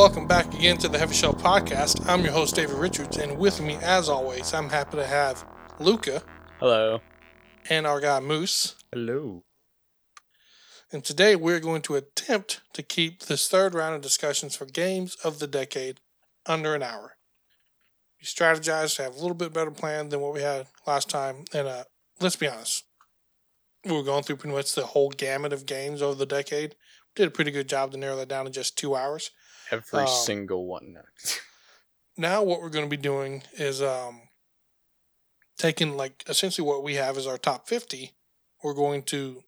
[0.00, 2.08] Welcome back again to the Heavyshelf Podcast.
[2.08, 5.44] I'm your host, David Richards, and with me, as always, I'm happy to have
[5.78, 6.22] Luca
[6.58, 7.02] Hello.
[7.68, 8.76] and our guy Moose.
[8.90, 9.44] Hello.
[10.90, 15.16] And today we're going to attempt to keep this third round of discussions for games
[15.22, 16.00] of the decade
[16.46, 17.16] under an hour.
[18.18, 21.44] We strategized to have a little bit better plan than what we had last time.
[21.52, 21.84] And uh,
[22.20, 22.84] let's be honest,
[23.84, 26.70] we were going through pretty much the whole gamut of games over the decade.
[26.70, 29.30] We Did a pretty good job to narrow that down to just two hours.
[29.70, 30.96] Every Um, single one.
[32.16, 34.28] now what we're going to be doing is um
[35.58, 38.12] taking like essentially what we have is our top 50
[38.62, 39.44] we're going to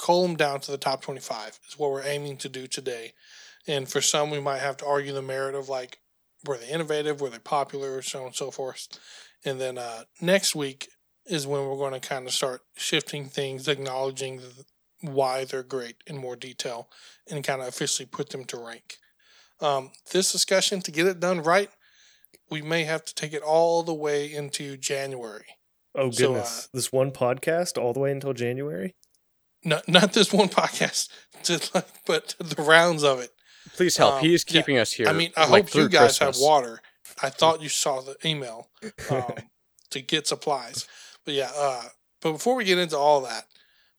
[0.00, 3.12] cull them down to the top 25 is what we're aiming to do today.
[3.66, 5.98] And for some we might have to argue the merit of like
[6.46, 7.20] were they innovative?
[7.20, 8.02] Were they popular?
[8.02, 8.88] So on and so forth.
[9.44, 10.88] And then uh next week
[11.26, 14.64] is when we're going to kind of start shifting things acknowledging the,
[15.12, 16.88] why they're great in more detail
[17.30, 18.98] and kind of officially put them to rank
[19.60, 21.70] um, this discussion to get it done right,
[22.50, 25.46] we may have to take it all the way into January.
[25.94, 28.94] Oh So, goodness, this one podcast all the way until January.
[29.64, 31.08] Not not this one podcast,
[31.42, 33.30] just like, but the rounds of it.
[33.74, 34.16] Please help.
[34.16, 34.60] um, he is yeah.
[34.60, 35.08] keeping us here.
[35.08, 36.36] I mean, I like, hope you guys Christmas.
[36.36, 36.82] have water.
[37.22, 38.68] I thought you saw the email
[39.10, 39.34] um,
[39.90, 40.86] to get supplies,
[41.24, 41.50] but yeah.
[41.56, 41.84] Uh,
[42.20, 43.46] but before we get into all that,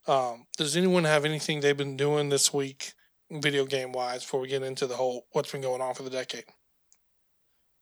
[0.08, 2.94] um, does anyone have anything they've been doing this week,
[3.32, 6.10] video game wise, before we get into the whole what's been going on for the
[6.10, 6.46] decade?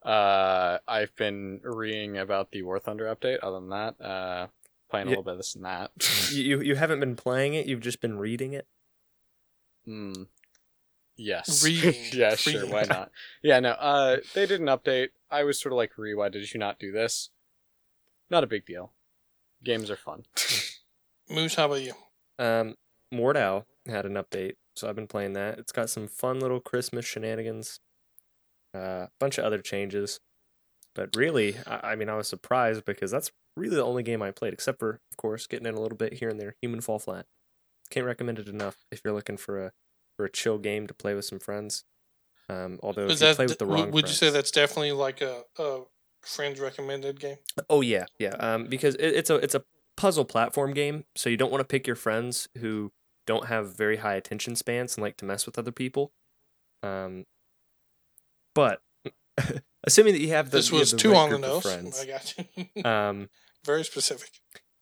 [0.04, 3.38] Uh, I've been reading about the War Thunder update.
[3.42, 4.48] Other than that, uh,
[4.90, 5.18] playing a Yeah.
[5.18, 5.92] little bit of this and that.
[6.32, 7.68] you you- you haven't been playing it.
[7.68, 8.68] You've just been reading it.
[9.86, 10.24] Hmm.
[11.16, 11.64] Yes.
[11.64, 11.96] Reading.
[12.14, 12.66] yeah, sure.
[12.68, 13.12] Why not?
[13.42, 13.72] Yeah, no.
[13.72, 15.10] Uh, they did an update.
[15.30, 17.30] I was sort of like, "Re, why did you not do this?"
[18.30, 18.94] Not a big deal.
[19.64, 20.26] Games are fun.
[21.30, 21.94] Moose, how about you?
[22.40, 22.76] Um,
[23.14, 25.60] Mordhau had an update, so I've been playing that.
[25.60, 27.80] It's got some fun little Christmas shenanigans,
[28.74, 30.20] a uh, bunch of other changes.
[30.96, 34.32] But really, I, I mean, I was surprised because that's really the only game I
[34.32, 36.56] played, except for, of course, getting in a little bit here and there.
[36.62, 37.26] Human Fall Flat.
[37.90, 39.72] Can't recommend it enough if you're looking for a
[40.18, 41.84] for a chill game to play with some friends.
[42.50, 45.22] Um, although if Is you play with the wrong, would you say that's definitely like
[45.22, 45.82] a, a
[46.22, 47.38] friends recommended game?
[47.70, 48.36] Oh yeah, yeah.
[48.40, 49.64] Um, because it, it's a it's a
[50.04, 52.92] puzzle platform game, so you don't want to pick your friends who
[53.26, 56.12] don't have very high attention spans and like to mess with other people.
[56.84, 57.24] Um,
[58.54, 58.82] but
[59.86, 61.64] assuming that you have the this was the two right on the nose.
[61.64, 62.84] friends, I got you.
[62.84, 63.30] um,
[63.66, 64.30] Very specific.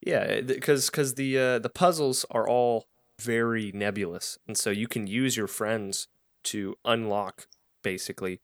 [0.04, 2.88] yeah, because because the uh, the puzzles are all
[3.22, 6.08] very nebulous, and so you can use your friends
[6.46, 7.46] to unlock
[7.84, 8.40] basically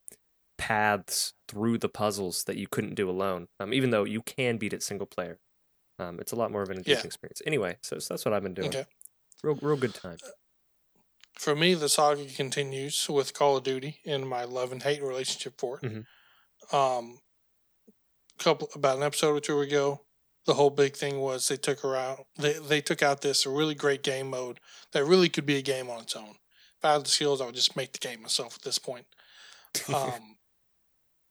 [0.59, 3.47] paths through the puzzles that you couldn't do alone.
[3.59, 5.39] Um, even though you can beat it single player,
[5.99, 7.07] um, it's a lot more of an engaging Yeah.
[7.07, 7.41] experience.
[7.45, 8.69] Anyway, so, so that's what I've been doing.
[8.69, 8.85] Okay.
[9.43, 10.17] Real real good time.
[11.39, 15.53] For me, the saga continues with Call of Duty and my love and hate relationship
[15.59, 15.83] for it.
[16.71, 16.75] Mhm.
[16.75, 17.19] Um,
[18.39, 20.05] couple about an episode or two ago,
[20.45, 24.03] the whole big thing was they took around they they took out this really great
[24.03, 24.59] game mode
[24.93, 26.35] that really could be a game on its own.
[26.77, 29.05] If I had the skills, I would just make the game myself at this point.
[29.93, 30.37] Um,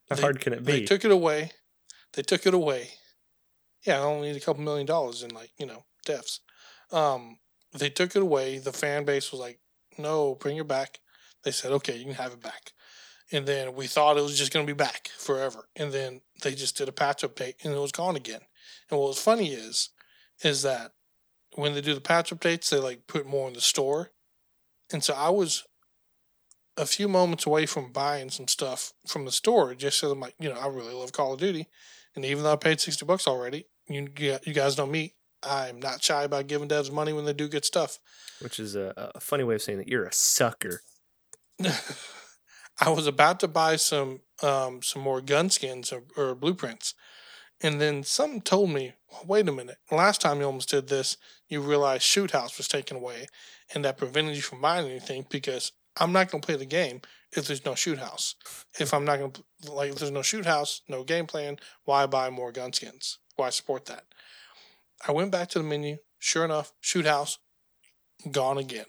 [0.09, 0.71] How they- hard can it be?
[0.71, 1.51] they took it away.
[2.13, 2.91] They took it away.
[3.85, 6.41] Yeah, I only need a couple million dollars in like you know deaths.
[6.91, 7.37] Um,
[7.73, 8.57] they took it away.
[8.57, 9.59] The fan base was like,
[9.97, 10.99] "No, bring it back."
[11.43, 12.73] They said, "Okay, you can have it back."
[13.31, 15.67] And then we thought it was just going to be back forever.
[15.75, 18.41] And then they just did a patch update, and it was gone again.
[18.89, 19.89] And what was funny is,
[20.43, 20.93] is that
[21.55, 24.11] when they do the patch updates, they like put more in the store.
[24.91, 25.65] And so I was
[26.77, 30.35] a few moments away from buying some stuff from the store just so I'm like,
[30.39, 31.67] you know, I really love Call of Duty.
[32.17, 35.79] And even though I paid 60 bucks already, you, you you guys know me, I'm
[35.79, 37.99] not shy about giving devs money when they do good stuff.
[38.41, 40.81] Which is a, a funny way of saying that you're a sucker.
[42.79, 46.95] I was about to buy some um, some more gun skins or, or blueprints,
[47.61, 48.93] and then something told me,
[49.23, 49.77] "Wait a minute!
[49.91, 51.17] Last time you almost did this,
[51.47, 53.27] you realized Shoot House was taken away,
[53.75, 57.01] and that prevented you from buying anything because I'm not going to play the game
[57.37, 58.35] if there's no Shoot House.
[58.79, 62.05] If I'm not going to like, if there's no Shoot House, no game plan, why
[62.07, 63.19] buy more gun skins?
[63.35, 64.05] Why support that?"
[65.07, 65.97] I went back to the menu.
[66.19, 67.37] Sure enough, Shoot House
[68.31, 68.85] gone again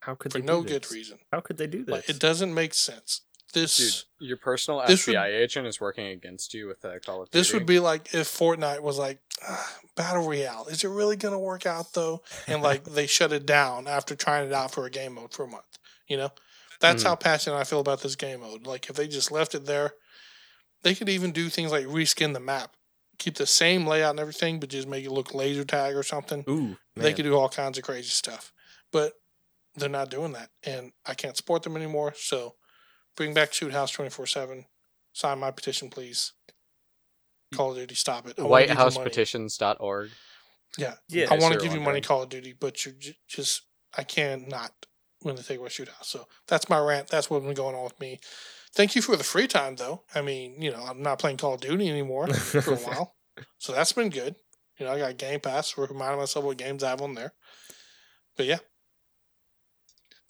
[0.00, 1.18] How could for they no do good reason.
[1.30, 1.92] How could they do this?
[1.92, 3.20] Like, it doesn't make sense.
[3.54, 3.76] This
[4.18, 7.30] Dude, your personal This would- FBI agent is working against you with uh, Call of
[7.30, 7.38] Duty.
[7.38, 10.66] this would be like if Fortnite was like "Ah, battle royale.
[10.68, 12.22] Is it really gonna work out though?
[12.46, 15.44] And like they shut it down after trying it out for a game mode for
[15.44, 15.78] a month.
[16.08, 16.30] You know,
[16.80, 17.06] That's Mhm.
[17.06, 18.66] how passionate I feel about this game mode.
[18.66, 19.94] Like if they just left it there,
[20.82, 22.76] they could even do things like reskin the map,
[23.18, 26.44] keep the same layout and everything, but just make it look laser tag or something.
[26.48, 28.52] Ooh, They could do all kinds of crazy stuff,
[28.92, 29.14] but
[29.74, 32.14] they're not doing that, and I can't support them anymore.
[32.16, 32.56] So
[33.16, 34.66] bring back Shoot House twenty four seven.
[35.12, 36.32] Sign my petition, please.
[37.54, 38.38] Call of Duty, stop it.
[38.38, 39.10] I wanna give you money.
[39.10, 40.10] WhiteHousePetitions.org.
[40.76, 42.00] Yeah, Yeah, I want to give you money.
[42.02, 43.62] Call of Duty, but you j- just
[43.96, 44.87] I cannot when
[45.24, 46.08] they take away Shoot House.
[46.08, 47.08] So that's my rant.
[47.08, 48.20] That's what's been going on with me.
[48.72, 50.02] Thank you for the free time, though.
[50.14, 53.14] I mean, you know, I'm not playing Call of Duty anymore for a while,
[53.58, 54.36] so that's been good.
[54.78, 55.76] You know, I got Game Pass.
[55.76, 57.32] We're reminding myself what games I have on there.
[58.36, 58.58] But yeah,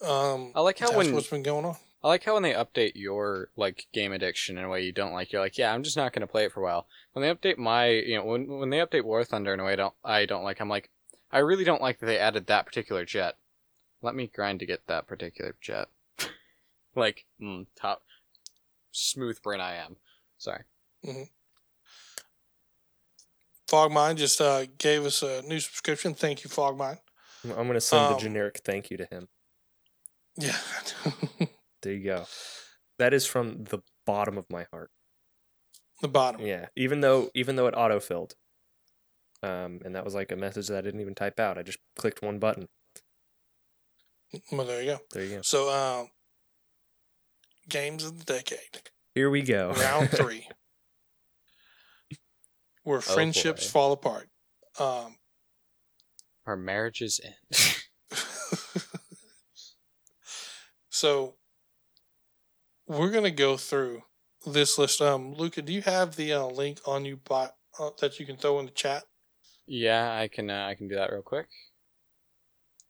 [0.06, 1.76] um, I like how that's when what's been going on.
[2.02, 5.12] I like how when they update your like game addiction in a way you don't
[5.12, 6.86] like, you're like, yeah, I'm just not gonna play it for a while.
[7.12, 9.72] When they update my, you know, when when they update War Thunder in a way
[9.72, 10.90] I don't I don't like, I'm like,
[11.32, 13.34] I really don't like that they added that particular jet.
[14.02, 15.88] Let me grind to get that particular jet.
[16.94, 18.02] like, mm, top
[18.92, 19.96] smooth brain I am.
[20.38, 20.62] Sorry.
[23.68, 26.14] Fogmine just uh, gave us a new subscription.
[26.14, 26.98] Thank you, Fogmine.
[27.44, 29.28] I'm going to send Um, the generic thank you to him.
[30.36, 30.56] Yeah.
[31.82, 32.26] There you go.
[32.98, 34.90] That is from the bottom of my heart.
[36.02, 36.40] the bottom.
[36.40, 38.34] Yeah, even though even though it auto filled,
[39.44, 41.56] um, and that was like a message that I didn't even type out.
[41.56, 42.68] I just clicked one button.
[44.52, 44.98] Well, there you go.
[45.12, 45.42] There you go.
[45.42, 46.08] So, um,
[47.68, 48.82] games of the decade,
[49.14, 49.72] Here we go.
[49.72, 50.48] round three,
[52.82, 53.70] where friendships boy.
[53.70, 54.28] fall apart.
[54.78, 55.16] Um,
[56.46, 57.34] Our marriages end.
[60.90, 61.36] so,
[62.86, 64.02] we're gonna go through
[64.46, 65.00] this list.
[65.00, 68.36] Um, Luca, do you have the uh, link on you by, uh, that you can
[68.36, 69.04] throw in the chat
[69.70, 71.46] yeah, I can uh, I can do that real quick.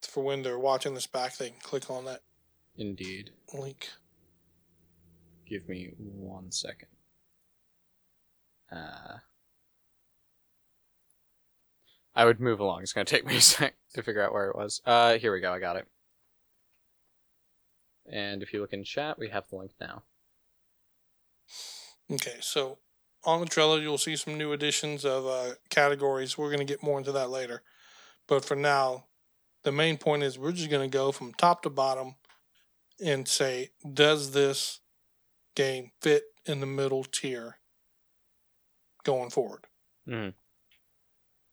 [0.02, 1.36] For when they're watching this back?
[1.36, 2.20] They can click on that
[2.76, 3.30] Indeed.
[3.52, 3.88] link.
[5.46, 6.88] Give me one second.
[8.70, 9.18] Uh,
[12.14, 12.82] I would move along.
[12.82, 14.82] It's going to take me a sec to figure out where it was.
[14.84, 15.52] Uh, here we go.
[15.52, 15.86] I got it.
[18.10, 20.02] And if you look in chat, we have the link now.
[22.10, 22.78] Okay, so
[23.24, 26.38] on the Trello, you'll see some new additions of uh, categories.
[26.38, 27.62] We're going to get more into that later.
[28.26, 29.04] But for now,
[29.64, 32.14] the main point is we're just going to go from top to bottom
[33.04, 34.80] and say, does this
[35.54, 37.58] game fit in the middle tier
[39.04, 39.66] going forward?
[40.06, 40.34] Mhm.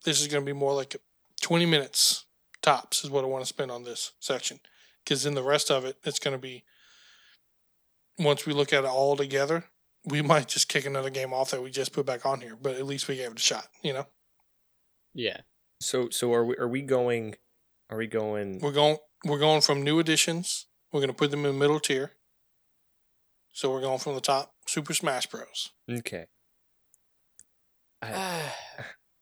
[0.04, 0.96] This is going to be more like
[1.42, 2.26] 20 minutes
[2.62, 4.60] tops, is what I want to spend on this section.
[5.04, 6.64] Because in the rest of it, it's going to be,
[8.18, 9.66] once we look at it all together,
[10.04, 12.76] we might just kick another game off that we just put back on here, but
[12.76, 13.68] at least we gave it a shot.
[13.84, 14.08] You know,
[15.14, 15.42] Yeah.
[15.82, 17.36] So so are we are we going?
[17.90, 18.60] Are we going?
[18.60, 20.68] we're going we're going from new additions.
[20.92, 22.14] We're going to put them in the middle tier.
[23.52, 24.54] So we're going from the top.
[24.68, 25.72] Super Smash Bros.
[25.90, 26.26] Okay.
[28.02, 28.52] I,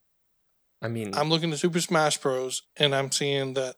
[0.81, 2.63] I mean, I'm looking at Super Smash Bros.
[2.77, 3.75] and I'm seeing that.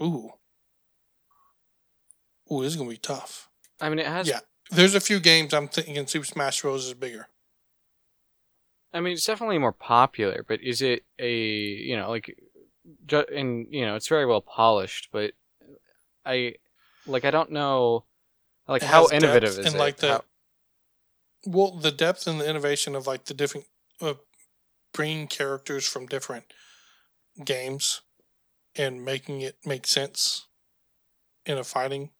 [0.00, 0.30] Ooh.
[2.52, 3.48] Ooh, this is gonna be tough.
[3.80, 4.28] I mean, it has.
[4.28, 4.40] Yeah.
[4.70, 6.86] There's a few games I'm thinking Super Smash Bros.
[6.86, 7.28] is bigger.
[8.92, 12.36] I mean, it's definitely more popular, but is it a you know like,
[13.06, 15.32] ju- and you know it's very well polished, but
[16.24, 16.54] I
[17.06, 18.04] like I don't know
[18.68, 19.78] like It how innovative is and it?
[19.78, 20.24] like the How-
[21.46, 23.66] well, the depth and the innovation of like the different
[24.00, 24.14] uh,
[24.92, 26.44] bringing characters from different
[27.44, 28.00] games
[28.76, 30.46] and making it make sense
[31.46, 32.10] in a fighting.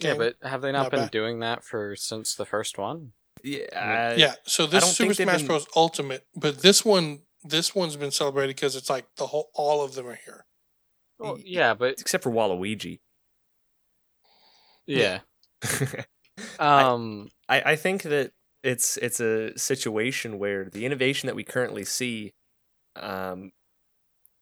[0.00, 1.10] yeah, but have they not, Not been bad.
[1.10, 3.12] doing that for since the first one?
[3.42, 4.34] yeah, I- yeah.
[4.44, 5.66] So this is Super Smash been- Bros.
[5.76, 9.94] Ultimate, but this one, this one's been celebrated because it's like the whole, all of
[9.94, 10.46] them are here.
[11.18, 13.00] Well, yeah, but except for Waluigi.
[14.86, 15.20] yeah.
[16.58, 18.32] Um, I, I think that
[18.62, 22.32] it's it's a situation where the innovation that we currently see,
[22.96, 23.52] um,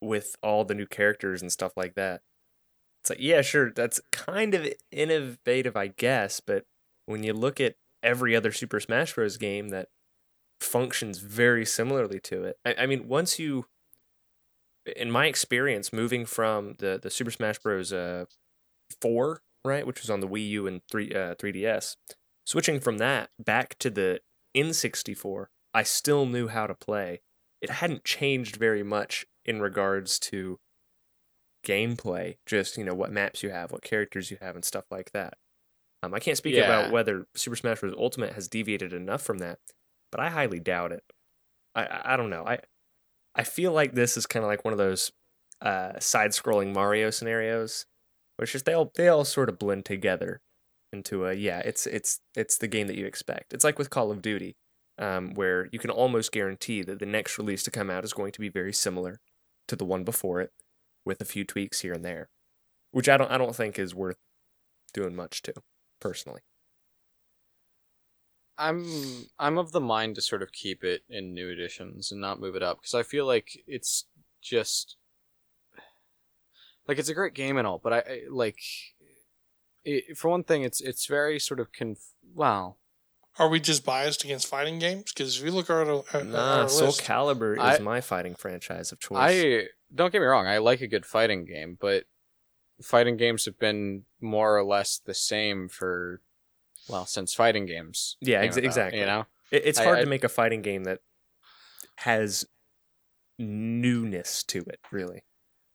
[0.00, 2.22] with all the new characters and stuff like that,
[3.02, 6.40] it's like yeah, sure, that's kind of innovative, I guess.
[6.40, 6.64] But
[7.06, 9.36] when you look at every other Super Smash Bros.
[9.36, 9.88] game that
[10.62, 13.66] functions very similarly to it, I, I mean, once you,
[14.96, 17.92] in my experience, moving from the the Super Smash Bros.
[17.92, 18.24] Uh,
[19.00, 21.96] four right, which was on the Wii U and three uh, 3DS.
[22.44, 24.20] Switching from that back to the
[24.56, 27.22] N64, I still knew how to play.
[27.62, 30.58] It hadn't changed very much in regards to
[31.66, 35.12] gameplay, just, you know, what maps you have, what characters you have, and stuff like
[35.12, 35.34] that.
[36.02, 36.64] Um, I can't speak Yeah.
[36.64, 37.94] about whether Super Smash Bros.
[37.96, 39.60] Ultimate has deviated enough from that,
[40.12, 41.02] but I highly doubt it.
[41.74, 42.44] I, I, don't know.
[42.46, 42.58] I,
[43.34, 45.10] I feel like this is kind of like one of those
[45.60, 47.86] uh, side-scrolling Mario scenarios
[48.36, 50.40] which is they all they all sort of blend together
[50.92, 51.60] into a yeah.
[51.60, 53.52] It's it's it's the game that you expect.
[53.52, 54.56] It's like with Call of Duty,
[54.98, 58.32] um, where you can almost guarantee that the next release to come out is going
[58.32, 59.20] to be very similar
[59.68, 60.50] to the one before it,
[61.04, 62.30] with a few tweaks here and there,
[62.90, 64.18] which I don't I don't think is worth
[64.92, 65.54] doing much to,
[66.00, 66.40] personally.
[68.58, 72.40] I'm I'm of the mind to sort of keep it in new editions and not
[72.40, 74.04] move it up because I feel like it's
[74.40, 74.96] just
[76.88, 78.58] like it's a great game and all, but I, I like
[79.84, 81.98] it, for one thing, it's it's very sort of conf.
[82.34, 82.76] Wow,
[83.38, 85.12] Are we just biased against fighting games?
[85.12, 88.00] Because if you look at our, at Nah, our Soul list, Calibur I- is my
[88.00, 89.18] fighting franchise of choice.
[89.18, 92.04] I don't get me wrong, I like a good fighting game, but
[92.82, 96.20] fighting games have been more or less the same for
[96.88, 98.16] well since fighting games.
[98.20, 99.00] Yeah, ex- about, exactly.
[99.00, 101.00] You know, It, it's I- hard I- to make a fighting game that
[101.96, 102.44] has
[103.38, 105.22] newness to it, really.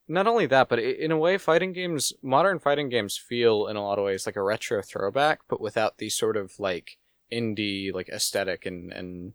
[0.07, 3.83] not only that, but in a way, fighting games, modern fighting games, feel in a
[3.83, 6.97] lot of ways like a retro throwback, but without the sort of like
[7.31, 9.33] indie like aesthetic and and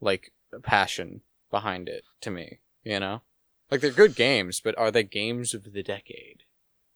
[0.00, 2.04] like passion behind it.
[2.20, 3.22] To me, you know,
[3.72, 6.44] like they're good games, but are they games of the decade?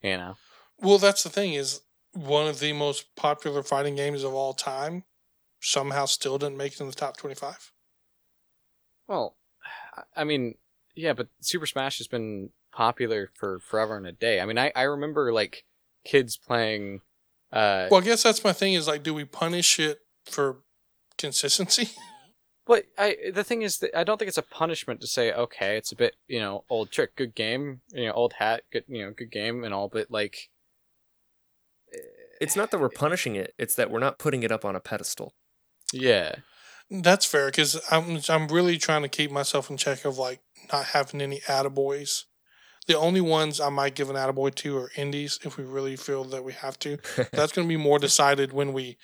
[0.00, 0.36] You know,
[0.78, 1.80] well, that's the thing is
[2.12, 5.04] one of the most popular fighting games of all time
[5.60, 7.72] somehow still didn't make it in the top twenty-five.
[9.06, 9.36] well,
[9.96, 10.56] I- I mean,
[10.94, 14.40] yeah, but Super Smash has been popular for forever and a day.
[14.40, 15.64] I mean, I I remember like
[16.04, 17.00] kids playing.
[17.52, 20.62] Uh, Well, I guess that's my thing is like, do we punish it for
[21.16, 21.90] consistency?
[22.66, 25.78] But I the thing is that I don't think it's a punishment to say okay,
[25.78, 29.02] it's a bit you know old trick, good game, you know old hat, good you
[29.06, 30.50] know good game and all, but like
[32.40, 34.80] It's not that we're punishing it; it's that we're not putting it up on a
[34.80, 35.34] pedestal.
[35.92, 36.36] yeah,
[36.90, 40.40] That's fair because I'm I'm really trying to keep myself in check of like
[40.72, 42.24] not having any attaboys.
[42.86, 46.24] The only ones I might give an attaboy to are indies if we really feel
[46.24, 46.96] that we have to.
[47.32, 48.96] That's going to be more decided when we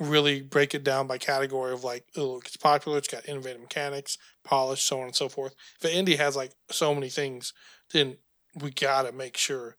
[0.00, 3.60] really break it down by category of like, oh, look, it's popular, it's got innovative
[3.60, 5.54] mechanics, polish, so on and so forth.
[5.80, 7.52] If an indie has like so many things,
[7.92, 8.16] then
[8.60, 9.76] we got to make sure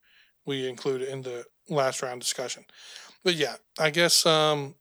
[0.50, 2.66] we include it in the last round discussion.
[3.24, 4.76] But yeah, I guess um,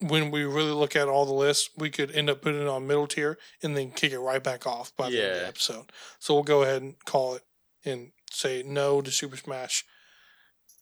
[0.00, 2.86] when we really look at all the lists, we could end up putting it on
[2.86, 5.92] middle tier and then kick it right back off by the end of the episode.
[6.18, 7.42] So we'll go ahead and call it
[7.84, 9.84] and say no to Super Smash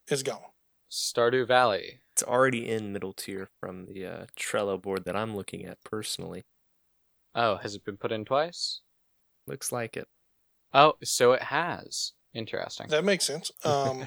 [0.08, 0.38] is gone.
[0.90, 2.00] Stardew Valley.
[2.12, 6.44] It's already in middle tier from the uh, Trello board that I'm looking at personally.
[7.34, 8.80] Oh, has it been put in twice?
[9.46, 10.08] Looks like it.
[10.72, 12.12] Oh, so it has.
[12.38, 12.86] Interesting.
[12.88, 13.50] That makes sense.
[13.64, 14.06] Um,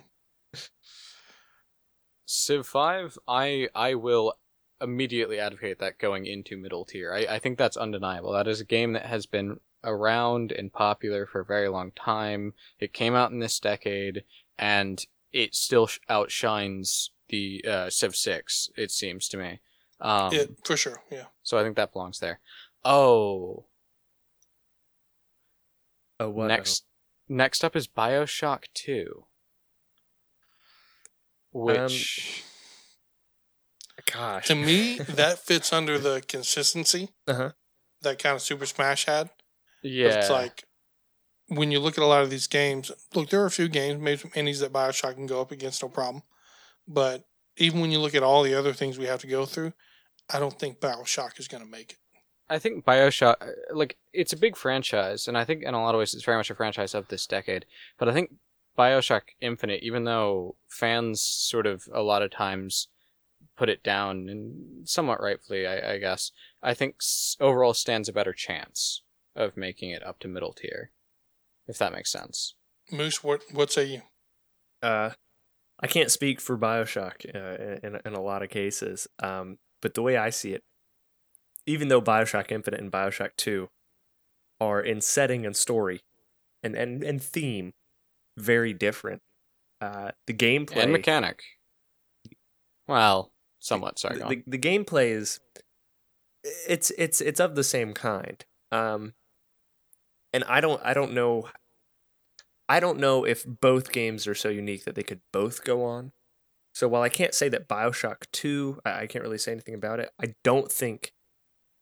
[2.25, 4.35] Civ Five, I I will
[4.79, 7.13] immediately advocate that going into middle tier.
[7.13, 8.31] I, I think that's undeniable.
[8.31, 12.53] That is a game that has been around and popular for a very long time.
[12.79, 14.23] It came out in this decade,
[14.57, 18.69] and it still outshines the uh, Civ Six.
[18.77, 19.59] It seems to me.
[20.00, 21.01] Um, it for sure.
[21.11, 21.25] Yeah.
[21.43, 22.39] So I think that belongs there.
[22.85, 23.65] Oh,
[26.17, 26.47] Oh, what?
[26.47, 26.85] next
[27.30, 29.25] next up is Bioshock Two,
[31.51, 32.44] which
[34.12, 34.48] Gosh.
[34.48, 37.51] To me, that fits under the consistency Uh-huh.
[38.01, 39.30] that kind of Super Smash had.
[39.84, 40.63] yeah, It's like
[41.48, 44.01] when you look at a lot of these games, look, there are a few games
[44.01, 46.24] maybe some indies that Bioshock can go up against no problem.
[46.88, 47.25] But
[47.58, 49.74] even when you look at all the other things we have to go through,
[50.34, 51.98] I don't think Bioshock is going to make it.
[52.51, 55.96] I think Bioshock, uh, like, it's a big franchise, and I think in a lot
[55.96, 57.65] of ways it's very much a franchise of this decade.
[57.98, 58.31] But I think
[58.77, 62.89] Bioshock Infinite, even though fans sort of a lot of times
[63.55, 66.31] put it down, and somewhat rightfully, I, I guess,
[66.62, 66.96] I think
[67.39, 69.01] overall stands a better chance
[69.34, 70.91] of making it up to middle tier,
[71.67, 72.55] if that makes sense.
[72.91, 74.01] Moose, what what say you?
[74.84, 75.12] Uh,
[75.79, 80.01] I can't speak for Bioshock uh, in in a lot of cases, um, but the
[80.01, 80.63] way I see it,
[81.65, 83.70] even though Bioshock Infinite and Bioshock Two
[84.60, 86.01] are in setting and story,
[86.63, 87.74] and and and theme,
[88.38, 89.22] very different.
[89.80, 91.41] Uh, the gameplay And mechanic.
[92.88, 93.98] Well, somewhat.
[93.98, 95.39] Sorry, the, the, the gameplay is
[96.44, 99.13] it's it's it's of the same kind um
[100.34, 101.48] and i don't i don't know
[102.68, 106.12] i don't know if both games are so unique that they could both go on
[106.74, 110.00] so while i can't say that bioshock 2 i, I can't really say anything about
[110.00, 111.12] it i don't think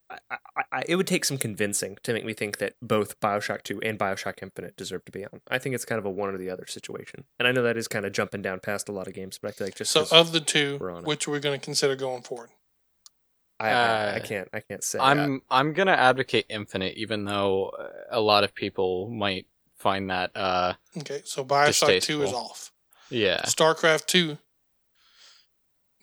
[0.09, 3.63] I, I, I, it would take some convincing to make me think that both Bioshock
[3.63, 5.41] 2 and Bioshock Infinite deserve to be on.
[5.49, 7.25] I think it's kind of a one or the other situation.
[7.37, 9.49] And I know that is kind of jumping down past a lot of games, but
[9.49, 12.23] I feel like just so of the two, we're which we're going to consider going
[12.23, 12.49] forward?
[13.59, 14.99] I, I, I uh, can't I can't say.
[14.99, 20.31] I'm I'm gonna advocate Infinite, even though uh, a lot of people might find that
[20.33, 22.71] uh Okay, so Bioshock Two is off.
[23.09, 23.41] Yeah.
[23.41, 24.37] StarCraft two.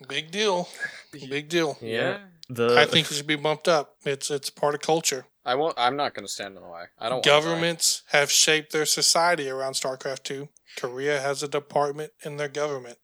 [0.08, 0.68] Big deal.
[1.12, 1.78] Big deal.
[1.80, 2.18] Yeah.
[2.48, 3.96] The I think it should be bumped up.
[4.04, 5.26] It's it's part of culture.
[5.44, 5.74] I won't.
[5.76, 6.84] I'm not going to stand in the way.
[6.98, 7.26] I don't.
[7.26, 7.40] wanna.
[7.40, 10.48] Governments have shaped their society around StarCraft 2.
[10.76, 12.98] Korea has a department in their government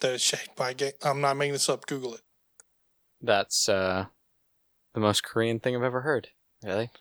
[0.00, 0.92] that is shaped by game.
[1.02, 1.86] I'm not making this up.
[1.86, 2.22] Google it.
[3.20, 4.06] That's uh,
[4.92, 6.28] the most Korean thing I've ever heard.
[6.62, 6.90] Really?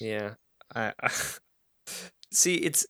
[0.00, 0.34] Yeah.
[0.74, 1.10] I, I
[2.32, 2.84] see it's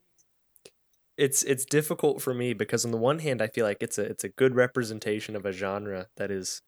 [1.19, 4.03] it's it's difficult for me because on the one hand I feel like it's a
[4.03, 6.63] it's a good representation of a genre that is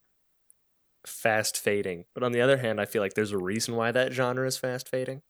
[1.07, 2.05] fast fading.
[2.15, 4.57] But on the other hand, I feel like there's a reason why that genre is
[4.57, 5.23] fast fading.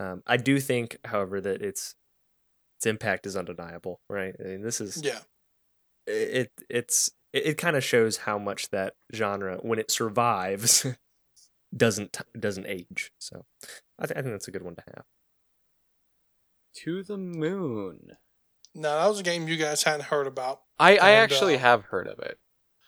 [0.00, 1.94] Um, I do think, however, that its
[2.78, 4.34] its impact is undeniable, right?
[4.38, 5.20] I mean, this is Yeah.
[6.06, 10.84] it it's it, it kind of shows how much that genre when it survives
[11.76, 13.12] doesn't doesn't age.
[13.18, 13.44] So
[13.98, 15.04] I, th- I think that's a good one to have.
[16.82, 18.18] To the moon.
[18.74, 20.60] No, that was a game you guys hadn't heard about.
[20.78, 22.38] I, I And, actually uh, have heard of it.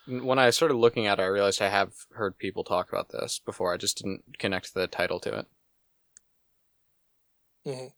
[0.09, 3.09] N- When I started looking at it, I realized I have heard people talk about
[3.09, 3.73] this before.
[3.73, 5.47] I just didn't connect the title to it.
[7.65, 7.89] hmm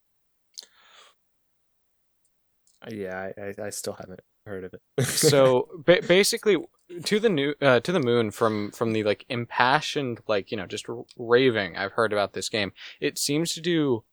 [2.86, 4.82] Uh, Yeah, I, I, I still haven't heard of it.
[5.04, 6.58] so ba- basically,
[7.06, 10.66] to the new uh, to the moon from from the like impassioned like you know
[10.66, 12.74] just r- raving I've heard about this game.
[13.00, 14.04] It seems to do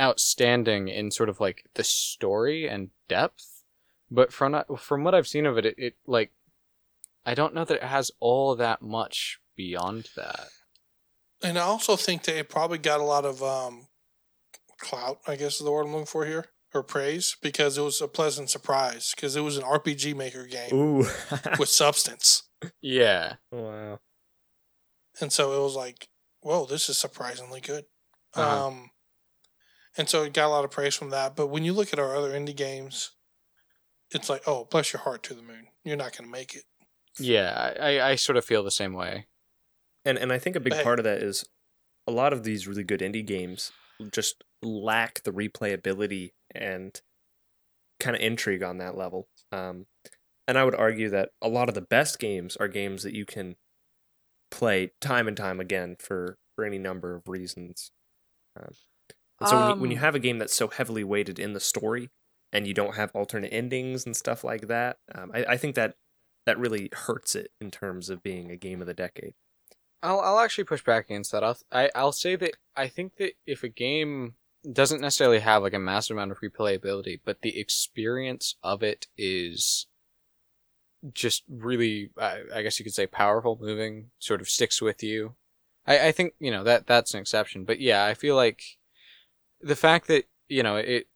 [0.00, 3.64] outstanding in sort of like the story and depth,
[4.10, 6.30] but from from what I've seen of it, it, it like
[7.28, 10.48] I don't know that it has all that much beyond that.
[11.42, 13.88] And I also think that it probably got a lot of um,
[14.78, 18.00] clout, I guess is the word I'm looking for here, or praise, because it was
[18.00, 21.06] a pleasant surprise, because it was an RPG Maker game Ooh.
[21.58, 22.44] with substance.
[22.80, 23.34] Yeah.
[23.52, 24.00] wow.
[25.20, 26.08] And so it was like,
[26.40, 27.84] whoa, this is surprisingly good.
[28.36, 28.68] Uh-huh.
[28.68, 28.90] Um,
[29.98, 31.36] and so it got a lot of praise from that.
[31.36, 33.10] But when you look at our other indie games,
[34.12, 35.66] it's like, oh, bless your heart to the moon.
[35.84, 36.62] You're not going to make it.
[37.18, 39.26] Yeah, I, I, I sort of feel the same way.
[40.04, 40.82] And and I think a big Hey.
[40.82, 41.44] part of that is
[42.06, 43.72] a lot of these really good indie games
[44.12, 47.00] just lack the replayability and
[48.00, 49.28] kind of intrigue on that level.
[49.52, 49.86] Um,
[50.48, 53.26] and I would argue that a lot of the best games are games that you
[53.26, 53.56] can
[54.50, 57.92] play time and time again for for any number of reasons.
[58.60, 58.72] Um,
[59.40, 61.52] and so when you, when you Um, have a game that's so heavily weighted in
[61.54, 62.10] the story
[62.52, 65.96] and you don't have alternate endings and stuff like that, um, I, I think that
[66.48, 69.34] that really hurts it in terms of being a game of the decade.
[70.02, 71.44] I'll I'll actually push back against that.
[71.44, 74.34] I'll I, I'll say that I think that if a game
[74.72, 79.86] doesn't necessarily have like a massive amount of replayability, but the experience of it is
[81.12, 85.34] just really, I, I guess you could say, powerful, moving, sort of sticks with you.
[85.86, 88.62] I, I think you know that that's an exception, but yeah, I feel like
[89.60, 91.08] the fact that you know it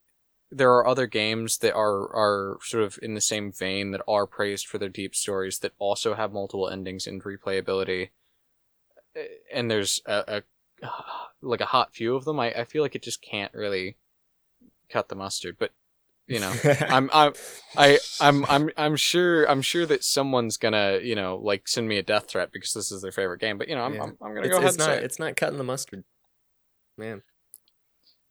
[0.52, 4.26] there are other games that are are sort of in the same vein that are
[4.26, 8.10] praised for their deep stories that also have multiple endings and replayability
[9.52, 10.42] and there's a,
[10.82, 10.86] a
[11.42, 13.96] like a hot few of them I, I feel like it just can't really
[14.90, 15.72] cut the mustard but
[16.26, 16.54] you know
[16.88, 17.32] i'm i'm
[17.76, 21.98] i i'm i'm i'm sure i'm sure that someone's gonna you know like send me
[21.98, 24.02] a death threat because this is their favorite game but you know i'm Yeah.
[24.02, 25.04] I'm, I'm gonna it's, go ahead it's and not it.
[25.04, 26.04] it's not cutting the mustard.
[26.98, 27.22] Man,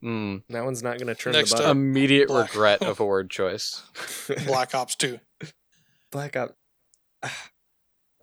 [0.04, 1.72] Mm, that one's not gonna turn Next the button.
[1.72, 3.84] immediate Black- regret of a word choice
[4.48, 5.20] Black Ops 2.
[6.12, 6.54] Black Ops.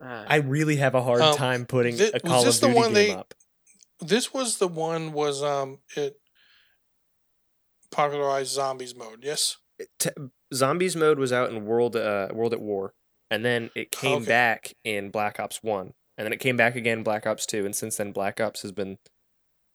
[0.00, 2.60] Uh, I really have a hard Um, time putting thi- a was Call this of
[2.60, 3.34] the Duty one game they- up.
[4.00, 6.20] This was the one was um it
[7.90, 9.20] popularized zombies mode.
[9.24, 9.56] Yes.
[9.98, 10.10] T-
[10.54, 12.94] Zombies mode was out in World uh, World at War,
[13.30, 14.26] and then it came Okay.
[14.26, 17.64] back in Black Ops One, and then it came back again in Black Ops Two,
[17.66, 18.98] and since then Black Ops has been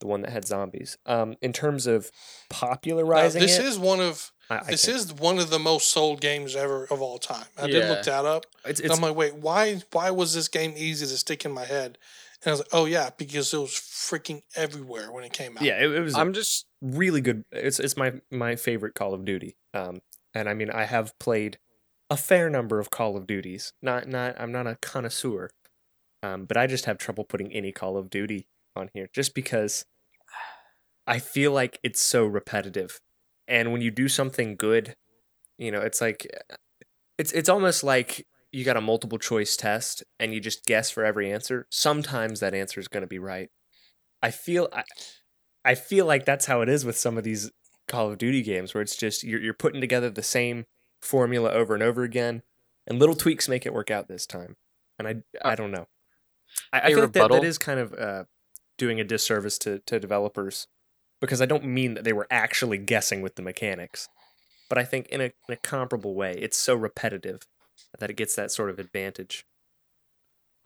[0.03, 0.97] the one that had zombies.
[1.05, 2.11] Um, in terms of
[2.51, 5.59] Now, popularizing this it, is one of I, I this can't- is one of the
[5.59, 7.45] most sold games ever of all time.
[7.57, 7.89] I did Yeah.
[7.89, 8.45] look that up.
[8.65, 11.63] it's, it's I'm like, wait, why why was this game easy to stick in my
[11.65, 11.97] head?
[12.43, 15.63] And I was like, oh yeah, because it was freaking everywhere when it came out.
[15.63, 16.15] yeah, it, it was.
[16.15, 17.45] i'm just really good.
[17.53, 19.55] It's it's my my favorite Call of Duty.
[19.73, 20.01] Um,
[20.35, 21.57] and I mean I have played
[22.09, 23.71] a fair number of Call of Duties.
[23.81, 25.51] Not not I'm not a connoisseur,
[26.21, 29.85] um, but I just have trouble putting any Call of Duty on here just because
[31.05, 32.99] I feel like it's so repetitive.
[33.47, 34.95] And when you do something good,
[35.57, 36.27] you know, it's like
[37.17, 41.03] it's it's almost like you got a multiple choice test and you just guess for
[41.03, 41.67] every answer.
[41.69, 43.49] Sometimes that answer is going to be right.
[44.21, 44.83] I feel I,
[45.65, 47.51] I feel like that's how it is with some of these
[47.87, 50.65] Call of Duty games where it's just you're you're putting together the same
[51.01, 52.43] formula over and over again
[52.87, 54.55] and little tweaks make it work out this time.
[54.97, 55.87] And I I don't know.
[56.71, 58.23] I feel like that, that is kind of uh,
[58.77, 60.67] doing a disservice to, to developers
[61.23, 64.09] because I don't mean that they were actually guessing with the mechanics.
[64.67, 67.47] but I think in a, in a comparable way, it's so repetitive
[67.97, 69.45] that it gets that sort of advantage.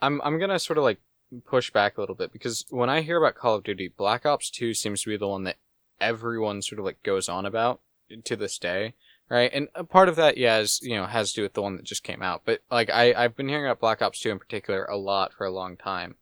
[0.02, 0.98] I'm I'm gonna sort of like
[1.46, 4.50] push back a little bit because when I hear about Call of Duty, Black Ops
[4.50, 5.58] Two seems to be the one that
[6.02, 7.80] everyone sort of like goes on about
[8.24, 8.96] to this day,
[9.30, 9.52] right?
[9.54, 11.76] And a part of that, yeah, is you know has to do with the one
[11.76, 12.42] that just came out.
[12.46, 15.46] But like I I've been hearing about Black Ops Two in particular a lot for
[15.46, 16.16] a long time,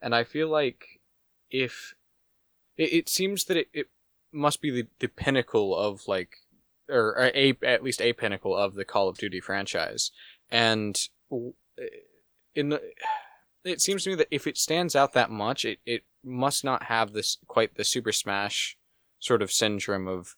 [0.00, 1.00] and I feel like
[1.50, 1.94] if
[2.76, 3.86] it, it seems that it, it
[4.32, 6.38] must be the, the pinnacle of like
[6.88, 10.10] or, or a at least a pinnacle of the Call of Duty franchise,
[10.50, 11.84] and eh,
[12.54, 12.80] in the
[13.64, 16.84] it seems to me that if it stands out that much, it, it must not
[16.84, 18.76] have this quite the Super Smash
[19.18, 20.36] sort of syndrome of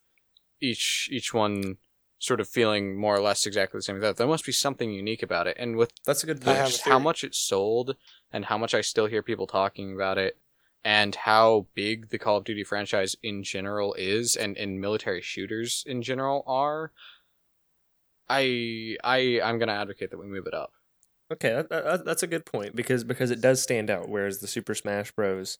[0.60, 1.76] each each one
[2.20, 4.16] sort of feeling more or less exactly the same as that.
[4.16, 5.56] There must be something unique about it.
[5.58, 6.56] And with That's a good I point.
[6.56, 7.94] have a just how much it sold
[8.32, 10.36] and how much I still hear people talking about it
[10.84, 15.84] and how big the Call of Duty franchise in general is and, and military shooters
[15.86, 16.92] in general are,
[18.28, 20.72] I I I'm gonna advocate that we move it up.
[21.30, 24.46] Okay, that, that, that's a good point because because it does stand out, whereas the
[24.46, 25.58] Super Smash Bros.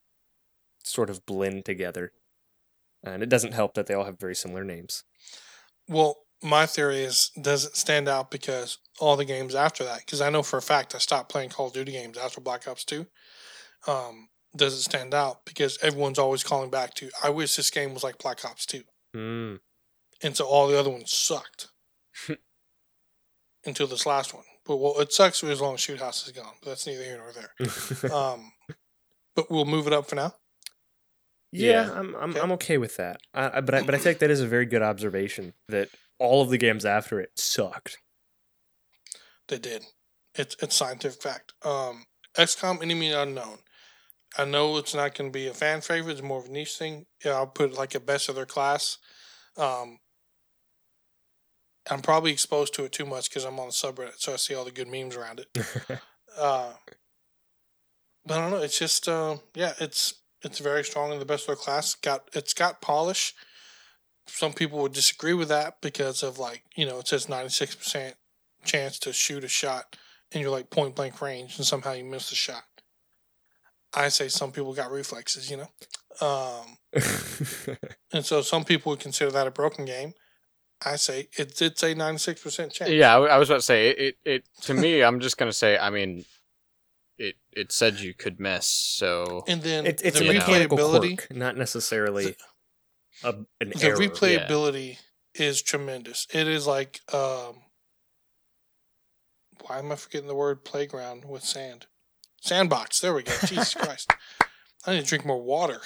[0.83, 2.12] sort of blend together,
[3.02, 5.04] and it doesn't help that they all have very similar names.
[5.88, 10.00] Well, my theory is does it stand out because all the games after that?
[10.00, 12.66] Because I know for a fact I stopped playing Call of Duty games after Black
[12.66, 13.07] Ops Two.
[13.87, 14.28] Um,
[14.59, 17.11] does it stand out because everyone's always calling back to?
[17.23, 18.83] I wish this game was like Black Ops Two,
[19.14, 19.57] Hmm.
[20.23, 21.68] and so all the other ones sucked
[23.64, 24.44] until this last one.
[24.66, 26.53] But well, it sucks as long as Shoot House is gone.
[26.62, 28.12] But that's neither here nor there.
[28.12, 28.53] Um,
[29.35, 30.35] but we'll move it up for now.
[31.53, 31.92] yeah, Yeah.
[31.94, 32.40] I'm I'm Okay.
[32.40, 33.21] I'm okay with that.
[33.33, 36.42] I, I, but I, but I think that is a very good observation that all
[36.42, 37.99] of the games after it sucked.
[39.49, 39.85] They did.
[40.35, 41.53] It's it's scientific fact.
[41.64, 42.05] Um,
[42.37, 43.59] XCOM Enemy Unknown.
[44.38, 46.12] I know it's not going to be a fan favorite.
[46.12, 47.07] It's more of a niche thing.
[47.24, 48.98] Yeah, I'll put like a best of their class.
[49.57, 49.98] Um,
[51.90, 54.55] I'm probably exposed to it too much because I'm on the subreddit, so I see
[54.55, 56.01] all the good memes around it.
[56.38, 56.72] Uh,
[58.24, 58.62] but I don't know.
[58.62, 61.96] It's just uh, yeah, it's it's very strong in the best of their class.
[61.96, 63.35] Got it's got polish.
[64.29, 68.14] Some people would disagree with that because of like you know it says 96 percent
[68.64, 69.96] chance to shoot a shot
[70.31, 72.64] and you're like point blank range and somehow you miss the shot.
[73.94, 75.68] I say some people got reflexes, you know.
[76.20, 76.79] Um,
[78.12, 80.14] and so some people would consider that a broken game.
[80.85, 82.90] I say it did say 96% chance.
[82.90, 84.16] Yeah, I was about to say it, it.
[84.24, 85.77] It to me, I'm just gonna say.
[85.77, 86.24] I mean,
[87.18, 90.79] it it said you could miss, so And then it, it's the a you mechanical
[90.79, 92.37] replayability, quirk, not necessarily
[93.24, 93.96] a, an the error.
[93.96, 94.98] replayability
[95.35, 96.27] is tremendous.
[96.33, 97.62] It is like um
[99.66, 101.87] why am I forgetting the word playground with sand?
[102.40, 103.01] Sandbox.
[103.01, 103.33] There we go.
[103.46, 104.12] Jesus Christ.
[104.87, 105.81] I need to drink more water.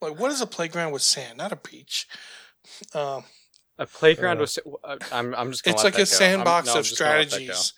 [0.00, 1.38] like what is a playground with sand?
[1.38, 2.06] Not a beach.
[2.94, 3.24] Um
[3.78, 4.58] a playground Uh, was.
[4.84, 5.64] uh, I'm I'm just.
[5.64, 6.04] Gonna it's let like a go.
[6.04, 7.44] Sandbox no, of just gonna let that go.
[7.44, 7.72] strategies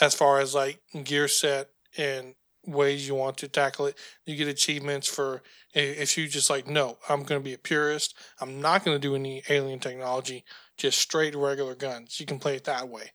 [0.00, 2.34] as far as like gear set and
[2.66, 3.96] ways you want to tackle it.
[4.26, 8.14] You get achievements for if you just like, no, I'm going to be a purist.
[8.40, 10.44] I'm not going to do any alien technology,
[10.76, 12.18] just straight regular guns.
[12.18, 13.12] You can play it that way.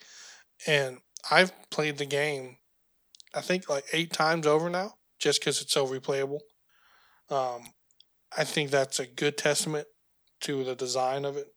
[0.68, 2.58] And I've played the game,
[3.34, 6.40] I think like eight times over now, just because it's so replayable.
[7.30, 7.74] Um,
[8.38, 9.88] I think that's a good testament
[10.42, 11.48] to the design of it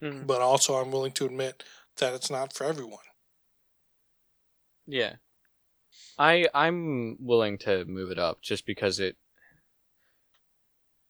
[0.00, 0.26] Mhm.
[0.26, 1.62] but also I'm willing to admit
[1.96, 3.04] that it's not for everyone.
[4.86, 5.16] Yeah.
[6.18, 9.16] I I'm willing to move it up just because it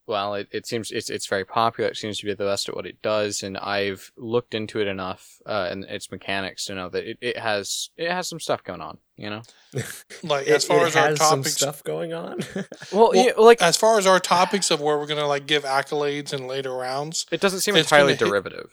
[0.06, 1.88] well, it, it seems it's it's very popular.
[1.90, 4.86] It seems to be the best at what it does, and I've looked into it
[4.86, 8.62] enough uh, and its mechanics to know that it, it has it has some stuff
[8.64, 8.98] going on.
[9.16, 9.42] You know.
[10.22, 12.40] Like as far it as our has topics, stuff going on.
[12.92, 15.64] Well, Well, yeah, like as far as our topics of where we're gonna like give
[15.64, 18.70] accolades in later rounds, it doesn't seem it's entirely gonna hit- derivative.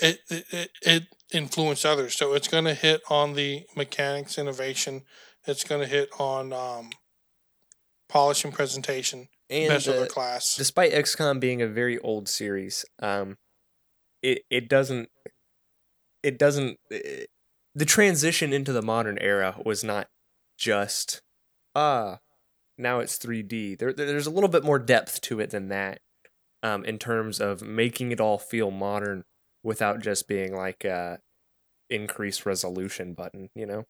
[0.00, 1.02] it it, it, it
[1.32, 2.16] influenced others.
[2.16, 5.02] So it's gonna hit on the mechanics innovation.
[5.46, 6.90] It's gonna hit on um,
[8.08, 10.56] polish and presentation, and best of their class.
[10.56, 13.36] despite XCOM being a very old series, um,
[14.22, 15.08] it it doesn't
[16.22, 16.78] it doesn't
[17.76, 20.08] the transition into the modern era was not
[20.58, 21.20] just
[21.74, 22.18] ah
[22.78, 23.78] now it's 3D.
[23.78, 26.00] There there- there's a little bit more depth to it than that,
[26.62, 29.24] um, in terms of making it all feel modern
[29.62, 31.20] without just being like a
[31.90, 33.50] increased resolution button.
[33.54, 33.86] You know.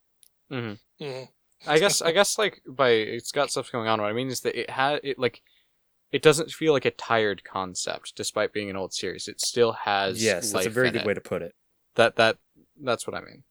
[0.52, 1.04] Mm-hmm.
[1.04, 1.28] Mhm.
[1.66, 4.00] I guess I guess like by it's got stuff going on.
[4.00, 5.42] What I mean is that it had it like
[6.12, 9.26] it doesn't feel like a tired concept, despite being an old series.
[9.28, 11.06] It still has yes, that's a very good it.
[11.06, 11.54] way to put it.
[11.96, 12.38] That that
[12.82, 13.42] that's what I mean.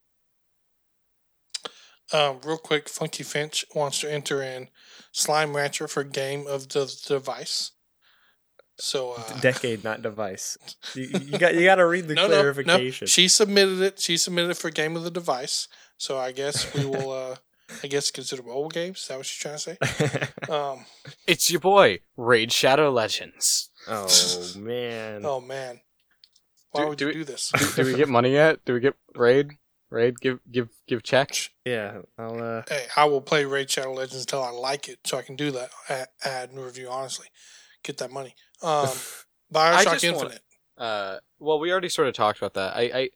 [2.14, 4.70] Um, real quick, Funky Finch wants to enter in
[5.12, 7.72] Slime Rancher for game of the device.
[8.78, 10.58] So uh, Decade, not device.
[10.96, 12.42] You, you got you got to read the no, no, no.
[12.42, 13.08] clarification.
[13.08, 14.00] She submitted it.
[14.00, 15.68] She submitted it for game of the device.
[15.98, 17.12] So I guess we will.
[17.12, 17.36] uh
[17.84, 19.00] I guess consider mobile games.
[19.00, 20.28] Is that what you're trying to say?
[20.54, 20.86] Um.
[21.26, 23.72] It's your boy, Raid Shadow Legends.
[23.88, 24.08] oh
[24.58, 25.22] man.
[25.26, 25.80] Oh man.
[26.72, 27.52] Why Do- would do you we- do this?
[27.76, 28.64] Do we get money yet?
[28.66, 29.52] Do we get Raid?
[29.96, 30.20] Raid?
[30.20, 31.32] Give give give check.
[31.66, 35.18] Yeah, I'll uh Hey, I will play Raid Shadow Legends until I like it, so
[35.18, 36.90] I can do that ad, ad and review.
[36.90, 37.28] Honestly,
[37.84, 38.36] get that money.
[38.62, 38.88] Um,
[39.54, 40.42] Bioshock just wanna- Infinite.
[40.78, 42.76] Uh, well, we already sort of talked about that.
[42.76, 43.10] I, I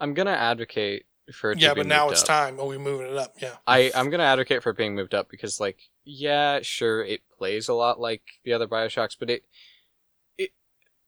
[0.00, 2.28] I'm gonna advocate for it to Yeah, be but now moved it's up.
[2.28, 2.58] time.
[2.58, 3.34] Are we moving it up?
[3.40, 3.56] Yeah.
[3.66, 7.68] I I'm gonna advocate for it being moved up because like yeah sure it plays
[7.68, 9.44] a lot like the other Bioshocks but it it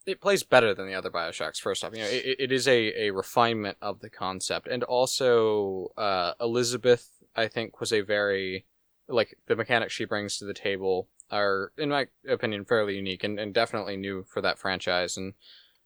[0.06, 1.92] it plays better than the other Bioshocks first off.
[1.94, 4.66] You know it, it- is a, a refinement of the concept.
[4.68, 8.66] And also uh, Elizabeth I think was a very
[9.08, 13.38] like the mechanics she brings to the table are in my opinion fairly unique and,
[13.38, 15.16] and definitely new for that franchise.
[15.16, 15.34] And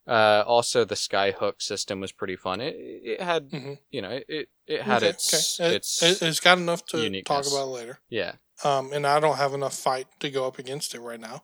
[0.06, 2.60] uh, also the skyhook system was pretty fun.
[2.60, 3.78] It, it had Mhm.
[3.90, 5.70] you know it, it, it had Okay, its okay.
[5.70, 8.00] It- its it, has got enough to talk about later.
[8.08, 11.42] yeah Um, and I don't have enough fight to go up against it right now.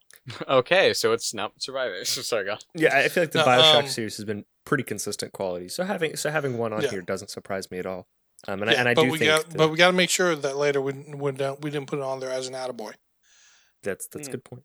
[0.49, 2.09] Okay, so it's not Survivors.
[2.27, 2.57] Sorry, go.
[2.75, 5.69] yeah, I feel like the No, Bioshock um, series has been pretty consistent quality.
[5.69, 6.91] So having so having one on Yeah.
[6.91, 8.09] here doesn't surprise me at all.
[8.49, 9.89] Um, and, Yeah, I, and I but do we think got, that- but we got
[9.89, 12.49] to make sure that later we we don't, we didn't put it on there as
[12.49, 12.95] an attaboy.
[13.83, 14.33] that's that's a Mm.
[14.33, 14.63] good point.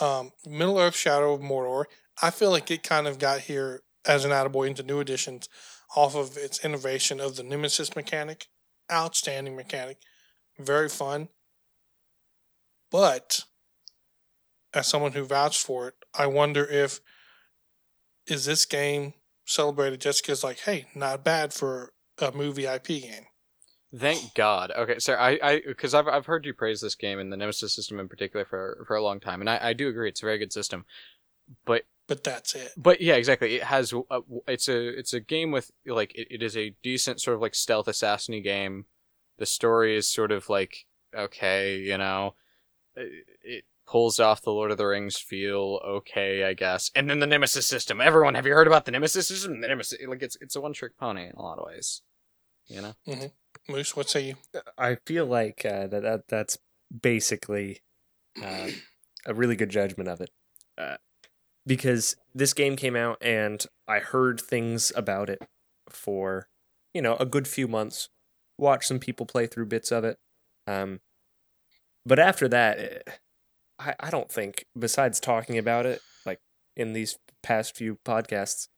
[0.00, 1.84] Um, Middle Earth: Shadow of Mordor.
[2.20, 5.48] I feel like it kind of got here as an attaboy into new editions
[5.96, 8.46] off of its innovation of the Nemesis mechanic.
[8.90, 9.98] Outstanding mechanic,
[10.58, 11.28] very fun.
[12.90, 13.40] But
[14.74, 17.00] as someone who vouched for it, I wonder if
[18.26, 19.14] is this game
[19.46, 23.26] celebrated just because like, hey, not bad for a movie IP game.
[23.94, 24.72] Thank God.
[24.76, 25.18] Okay, sir.
[25.18, 28.08] I, I, because I've, I've heard you praise this game and the Nemesis system in
[28.08, 30.52] particular for for a long time, and I, I do agree it's a very good
[30.52, 30.86] system.
[31.66, 32.72] But, But that's it.
[32.76, 33.56] but yeah, exactly.
[33.56, 36.74] It has, uh, a, it's a, it's a game with like, it, it is a
[36.82, 38.86] decent sort of like stealth assassin game.
[39.38, 42.34] The story is sort of like okay, you know,
[42.96, 46.90] it, it pulls off the Lord of the Rings feel okay, I guess.
[46.94, 48.00] And then the Nemesis system.
[48.00, 49.60] Everyone, have you heard about the Nemesis system?
[49.60, 52.02] The Nemesis, like it's it's a one trick pony in a lot of ways.
[52.66, 52.94] You know.
[53.68, 54.34] Moose, what say you?
[54.78, 56.58] I feel like uh, that, that that's
[57.00, 57.80] basically
[58.42, 58.68] uh,
[59.26, 60.30] a really good judgment of it,
[60.78, 60.96] uh,
[61.66, 65.42] because this game came out and I heard things about it
[65.88, 66.48] for
[66.94, 68.08] you know a good few months,
[68.62, 70.18] watched some people play through bits of it,
[70.66, 71.00] um,
[72.04, 72.98] but after that, eh,
[73.78, 76.40] I I don't think besides talking about it like
[76.76, 78.68] in these past few podcasts,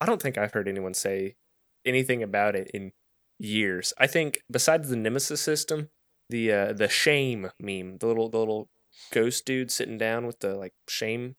[0.00, 1.36] I don't think I've heard anyone say
[1.84, 2.92] anything about it in
[3.38, 3.92] years.
[3.98, 5.90] I think besides the Nemesis system,
[6.30, 8.68] the uh, the shame meme, the little the little
[9.12, 11.36] ghost dude sitting down with the like shame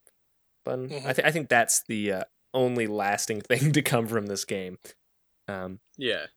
[0.66, 0.92] button.
[0.92, 1.16] I Mhm.
[1.16, 4.78] think I think that's the uh, only lasting thing to come from this game.
[5.48, 6.28] Um, Yeah.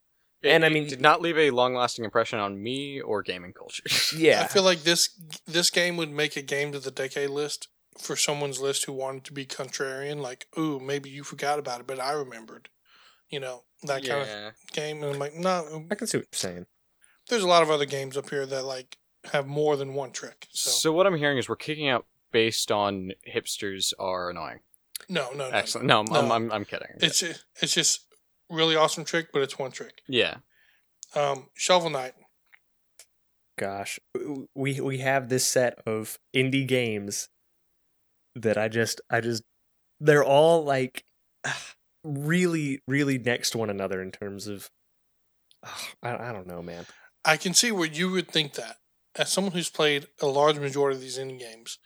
[0.43, 3.53] And I it mean- did not leave a long lasting impression on me or gaming
[3.53, 3.83] culture.
[4.17, 5.11] yeah, I feel like this
[5.47, 9.25] this game would make a game to the decade list for someone's list who wanted
[9.25, 10.21] to be contrarian.
[10.21, 12.69] Like, ooh, maybe you forgot about it, but I remembered.
[13.31, 15.85] You know that kind of game, and I'm like, no.
[15.91, 16.67] I can see what you're saying.
[17.29, 18.97] There's a lot of other games up here that like
[19.33, 20.47] have more than one trick.
[20.51, 20.93] So, So.
[20.93, 24.61] what I'm hearing is we're kicking out based on hipsters are annoying.
[25.11, 25.87] no, no, no, Excellent.
[25.87, 26.89] No, I'm, I'm, I'm, I'm kidding.
[27.01, 28.07] It's ju- it's just
[28.51, 30.03] really awesome trick, but it's one trick.
[30.09, 30.37] yeah.
[31.15, 32.13] Um, Shovel Knight.
[33.59, 33.99] Gosh,
[34.55, 37.29] we we have this set of indie games
[38.35, 39.43] that I just I just
[40.01, 41.05] they're all like
[42.05, 44.71] really really next to one another in terms of
[46.03, 46.87] I, I don't know, man.
[47.25, 48.77] I can see where you would think that.
[49.17, 51.79] As someone who's played a large majority of these indie games,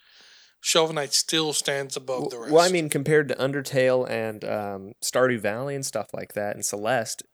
[0.65, 2.53] Shovel Knight still stands above the rest.
[2.53, 6.65] Well, I mean, compared to Undertale and um, Stardew Valley and stuff like that, and
[6.65, 7.25] Celeste,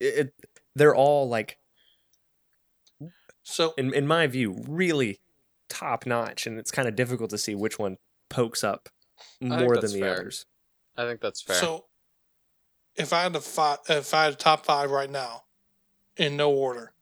[0.00, 0.34] it, it
[0.74, 1.58] they're all like,
[3.42, 5.20] so in in my view, really
[5.68, 7.98] top notch, and it's kind of difficult to see which one
[8.30, 8.88] pokes up
[9.42, 10.12] more than the fair.
[10.14, 10.46] others.
[10.96, 11.56] I think that's fair.
[11.56, 11.84] So,
[12.96, 15.42] if I had to five, if I had a top five right now,
[16.16, 16.94] in no order,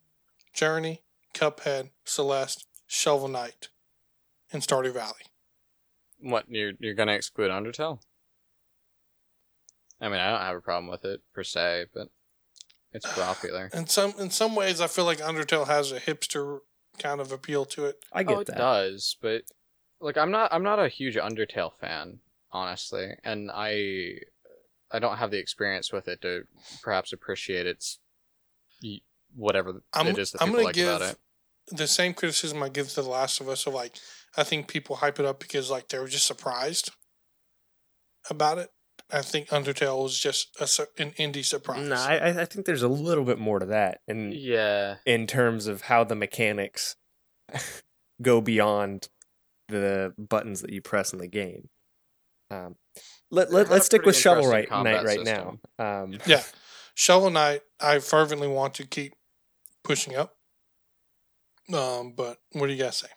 [0.53, 1.03] Journey,
[1.35, 3.69] Cuphead, Celeste, Shovel Knight,
[4.53, 5.23] and Stardew Valley.
[6.23, 8.01] What you're you're gonna exclude Undertale?
[10.01, 12.09] I mean, I don't have a problem with it per se, but
[12.93, 13.71] it's popular.
[13.75, 16.61] In some in some ways, I feel like Undertale has a hipster
[16.99, 18.05] kind of appeal to it.
[18.13, 18.57] I get oh, it that.
[18.57, 19.43] does, but
[20.01, 22.19] like I'm not I'm not a huge Undertale fan,
[22.51, 24.19] honestly, and I
[24.91, 26.43] I don't have the experience with it to
[26.83, 27.99] perhaps appreciate its
[29.35, 31.19] whatever I'm- it is that I'm people gonna like give about it.
[31.75, 33.97] The same criticism I give to The Last of Us of like,
[34.37, 36.91] I think people hype it up because like they were just surprised.
[38.31, 38.71] about it.
[39.11, 41.87] I think Undertale was just a, an indie surprise.
[41.87, 44.97] No, I, I- I think there's a little bit more to that, and Yeah.
[45.05, 46.97] in terms of how the mechanics
[48.23, 49.09] go beyond
[49.69, 51.69] the buttons that you press in the game.
[52.51, 52.77] Um,
[53.31, 55.59] let, let, let's stick with Shovel Knight right system.
[55.79, 56.03] now.
[56.03, 56.43] Um, Yeah.
[56.95, 59.15] Shovel Knight, I fervently want to keep
[59.85, 60.37] pushing up.
[61.73, 63.09] Um, but what do you guys say?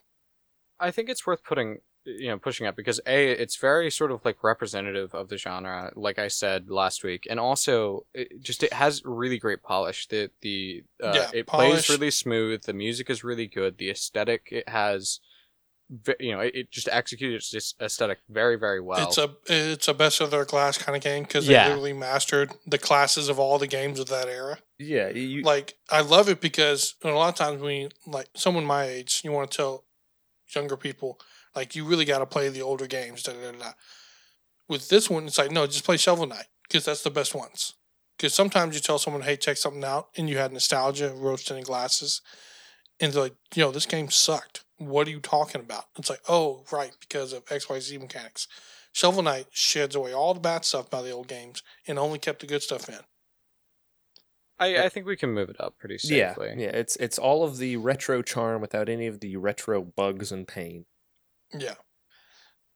[0.79, 4.23] I think it's worth putting you know pushing up because a it's very sort of
[4.23, 8.71] like representative of the genre like i said last week and also it just it
[8.71, 11.87] has really great polish the the uh, Yeah, it polish.
[11.87, 15.19] plays really smooth the music is really good the aesthetic it has
[16.19, 19.93] you know it, it just executes this aesthetic very very well It's a it's a
[19.93, 21.63] best of their class kind of game because Yeah.
[21.65, 24.57] they literally mastered the classes of all the games of that era.
[24.79, 28.65] yeah, you, Like I love it because a lot of times when you, like someone
[28.65, 29.85] my age, you want to tell
[30.55, 31.19] younger people
[31.55, 33.21] like you really got to play the older games.
[33.23, 33.71] Da, da, da, da.
[34.67, 37.75] With this one, it's like no, just play Shovel Knight because that's the best ones.
[38.17, 42.21] Because sometimes you tell someone, "Hey, check something out," and you had nostalgia, roasting glasses,
[42.99, 44.63] and they're like, "Yo, this game sucked.
[44.77, 48.47] What are you talking about?" It's like, "Oh, right, because of X, Y, Z mechanics."
[48.91, 52.39] Shovel Knight sheds away all the bad stuff by the old games and only kept
[52.39, 52.99] the good stuff in.
[54.57, 56.69] I, I think we can move it up pretty yeah, safely yeah.
[56.69, 60.85] It's it's all of the retro charm without any of the retro bugs and pain.
[61.53, 61.75] Yeah.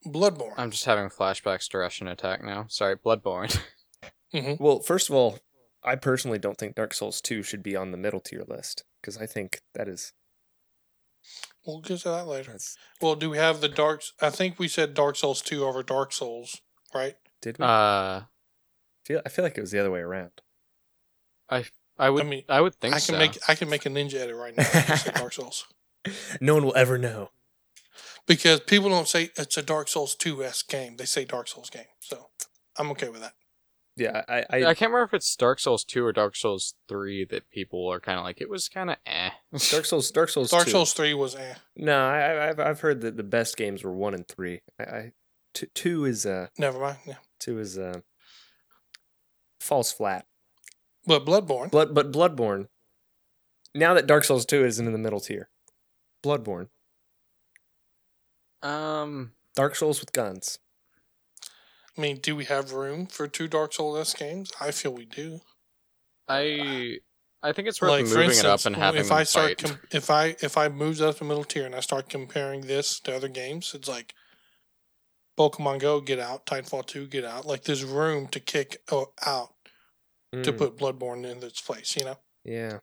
[0.05, 0.53] Bloodborne.
[0.57, 3.59] i'm just having flashbacks to russian attack now sorry bloodborne
[4.33, 4.63] mm-hmm.
[4.63, 5.39] Well, first of all,
[5.83, 9.17] I personally don't think Dark Souls 2 should be on the middle tier list because
[9.17, 10.13] I think that is
[11.65, 12.51] We'll get to that later.
[12.51, 14.01] that's Well, do we have the Dark?
[14.21, 16.61] I think we said Dark Souls two over Dark Souls,
[16.93, 17.15] right?
[17.41, 17.65] did we?
[17.65, 18.21] uh
[19.05, 20.31] feel I feel like it was the other way around.
[21.49, 21.65] i
[21.97, 23.89] i would i, mean, I would think I can so make I can make a
[23.89, 25.11] ninja edit right now.
[25.19, 25.65] Dark Souls
[26.39, 27.31] no one will ever know.
[28.25, 30.95] because people don't say it's a Dark Souls two s game.
[30.97, 31.91] They say Dark Souls game.
[31.99, 32.29] So
[32.77, 33.33] I'm okay with that.
[33.97, 37.25] Yeah, I, I, I can't remember if it's Dark Souls 2 or Dark Souls 3
[37.25, 39.31] that people are kind of like, it was kind of eh.
[39.71, 40.71] Dark Souls, Dark Souls, Dark 2.
[40.71, 41.55] Souls three was eh.
[41.75, 44.61] No, I, I- I've I've heard that the best games were one and three.
[44.79, 45.11] I, I
[45.53, 46.99] two, two is uh Never mind.
[47.05, 47.15] Yeah.
[47.39, 47.99] two is uh
[49.59, 50.25] falls flat.
[51.05, 51.69] But Bloodborne.
[51.71, 52.67] Blood, but Bloodborne.
[53.75, 55.49] Now that Dark Souls two isn't in the middle tier,
[56.23, 56.67] Bloodborne,
[58.61, 60.59] Um, Dark Souls with guns.
[61.97, 64.51] I mean, do we have room for two Dark Souls s games?
[64.59, 65.41] I feel we do.
[66.27, 66.99] I
[67.41, 69.69] I think it's worth like moving instance, it up and having if I start fight.
[69.69, 72.61] com- if I if I move that up to middle tier and I start comparing
[72.61, 74.13] this to other games, it's like
[75.37, 77.45] Pokemon Go, get out, Titanfall two, get out.
[77.45, 79.53] Like there's room to kick uh, out
[80.31, 82.19] to Mm, put Bloodborne in its place, you know.
[82.43, 82.79] yeah.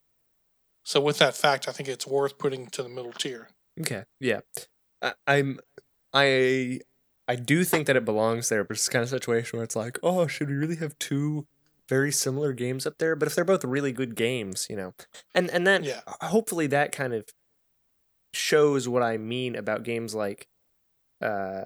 [0.84, 3.48] So with that fact, I think it's worth putting to the middle tier.
[3.80, 4.04] Okay.
[4.20, 4.40] Yeah.
[5.02, 5.60] I, I'm.
[6.12, 6.80] I.
[7.28, 9.76] I do think that it belongs there, but it's kind of a situation where it's
[9.76, 11.46] like, oh, should we really have two
[11.88, 13.16] very similar games up there?
[13.16, 14.94] But if they're both really good games, you know,
[15.34, 16.02] and and then Yeah.
[16.22, 17.26] hopefully that kind of
[18.32, 20.48] shows what I mean about games like,
[21.22, 21.64] uh,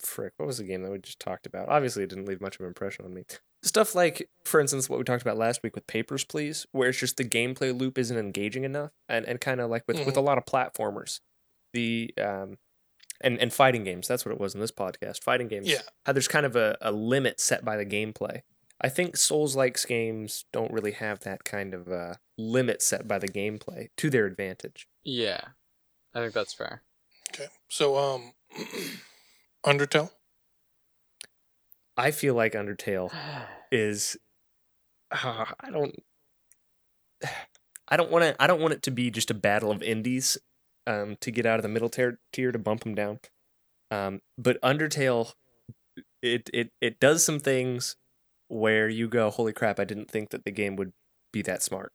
[0.00, 1.68] frick, what was the game that we just talked about?
[1.68, 3.24] Obviously, it didn't leave much of an impression on me.
[3.62, 6.98] Stuff like, for instance, what we talked about last week with Papers, Please, where it's
[6.98, 10.20] just the gameplay loop isn't engaging enough, and and kind of like with with a
[10.20, 11.20] lot of platformers,
[11.72, 12.58] the um,
[13.22, 14.08] and and fighting games.
[14.08, 15.22] That's what it was in this podcast.
[15.22, 15.68] Fighting games.
[15.68, 15.82] Yeah.
[16.04, 18.42] How there's kind of a, a limit set by the gameplay.
[18.80, 23.18] I think Souls likes games don't really have that kind of uh, limit set by
[23.18, 24.88] the gameplay to their advantage.
[25.04, 25.40] Yeah,
[26.14, 26.82] I think that's fair.
[27.30, 27.46] Okay.
[27.68, 28.32] So um,
[29.66, 30.10] Undertale.
[31.96, 33.12] I feel like Undertale
[33.72, 34.16] is
[35.10, 35.94] uh, I don't
[37.88, 40.38] I don't want to I don't want it to be just a battle of indies
[40.86, 43.20] um to get out of the middle tier, tier to bump them down.
[43.90, 45.32] Um but Undertale
[46.22, 47.96] it it it does some things
[48.48, 50.92] where you go holy crap I didn't think that the game would
[51.32, 51.92] be that smart.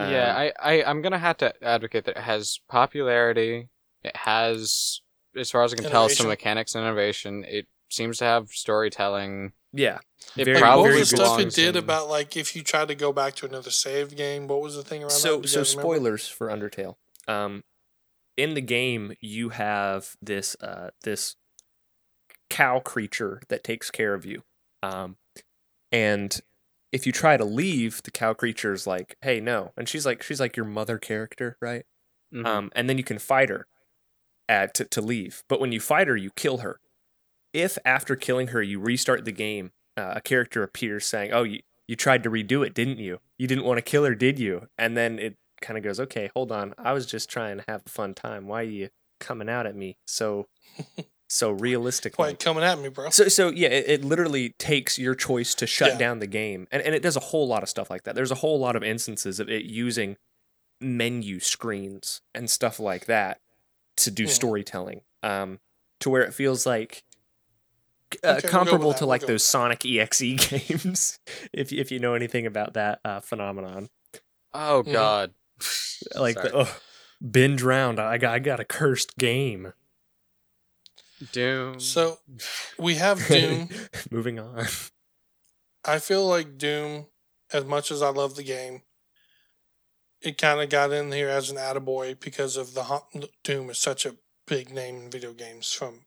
[0.00, 3.68] yeah, Um, I, I I'm gonna have to advocate that it has popularity.
[4.04, 5.00] It has,
[5.36, 7.44] as far as I can tell, some mechanics and innovation.
[7.48, 9.52] It seems to have storytelling.
[9.72, 9.98] yeah.
[10.36, 12.88] It Very- Like, probably what was stuff it did in- about like if you tried
[12.88, 14.46] to go back to another save game?
[14.46, 15.48] What was the thing around so that?
[15.48, 15.82] So guys remember?
[15.96, 16.94] spoilers for Undertale.
[17.26, 17.64] Um,
[18.38, 21.36] in the game, you have this uh this
[22.50, 24.42] cow creature that takes care of you.
[24.82, 25.16] Um,
[25.92, 26.40] and
[26.92, 30.40] if you try to leave, the cow creature's like, "Hey, no," and she's like, she's
[30.40, 31.84] like your mother character, right?
[32.34, 32.46] Mhm.
[32.46, 33.66] Um, and then you can fight her
[34.48, 35.42] at, to, to leave.
[35.48, 36.80] But when you fight her, you kill her.
[37.52, 41.60] If after killing her, you restart the game, uh, a character appears saying, Oh, you,
[41.88, 43.20] you tried to redo it, didn't you?
[43.38, 44.68] You didn't want to kill her, did you?
[44.78, 46.74] And then it kind of goes, Okay, hold on.
[46.78, 48.46] I was just trying to have a fun time.
[48.46, 48.88] Why are you
[49.20, 50.46] coming out at me so
[51.28, 52.22] so realistically.
[52.22, 53.10] Why you coming at me, bro?
[53.10, 55.98] So so yeah, it, it literally takes your choice to shut Yeah.
[55.98, 58.14] down the game, and and it does a whole lot of stuff like that.
[58.14, 60.16] There's a whole lot of instances of it using
[60.80, 63.40] menu screens and stuff like that
[63.96, 64.28] to do Mhm.
[64.28, 65.58] storytelling, um,
[66.00, 67.02] to where it feels like.
[68.12, 71.18] Uh, Okay, we'll go with comparable to we'll like those Sonic EXE games,
[71.52, 73.90] if if you know anything about that uh, phenomenon,
[74.54, 74.92] Oh Mhm.
[74.92, 75.34] God.
[76.14, 76.48] like Sorry.
[76.50, 76.76] the oh,
[77.30, 77.98] binge round.
[77.98, 79.72] I got I got a cursed game.
[81.32, 81.80] Doom.
[81.80, 82.18] So
[82.78, 83.68] we have Doom.
[84.10, 84.66] Moving on.
[85.84, 87.06] I feel like Doom,
[87.52, 88.82] as much as I love the game,
[90.20, 93.78] it kind of got in here as an attaboy because of the hon- Doom is
[93.78, 96.00] such a big name in video games from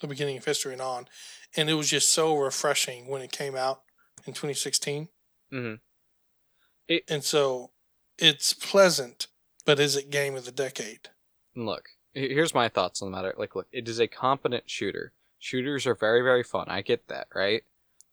[0.00, 1.08] the beginning of history and on,
[1.56, 3.80] and it was just so refreshing when it came out
[4.26, 5.08] in 2016,
[5.52, 6.96] Mm-hmm.
[7.08, 7.70] and so
[8.18, 9.26] it's pleasant.
[9.64, 11.08] But is it game of the decade?
[11.56, 13.34] Look, here's my thoughts on the matter.
[13.36, 15.12] Like, look, it is a competent shooter.
[15.38, 16.66] Shooters are very, very fun.
[16.68, 17.62] I get that, right?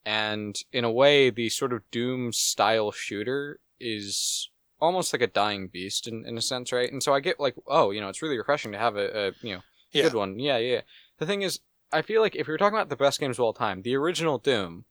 [0.05, 4.49] And in a way, the sort of Doom style shooter is
[4.81, 6.91] almost like a dying beast in, in a sense, right?
[6.91, 9.31] And so I get like, oh, you know, it's really refreshing to have a, a
[9.41, 10.03] you know Yeah.
[10.03, 10.39] good one.
[10.39, 10.81] Yeah, yeah.
[11.19, 11.59] The thing is,
[11.91, 13.95] I feel like if we were talking about the best games of all time, the
[13.95, 14.85] original Doom,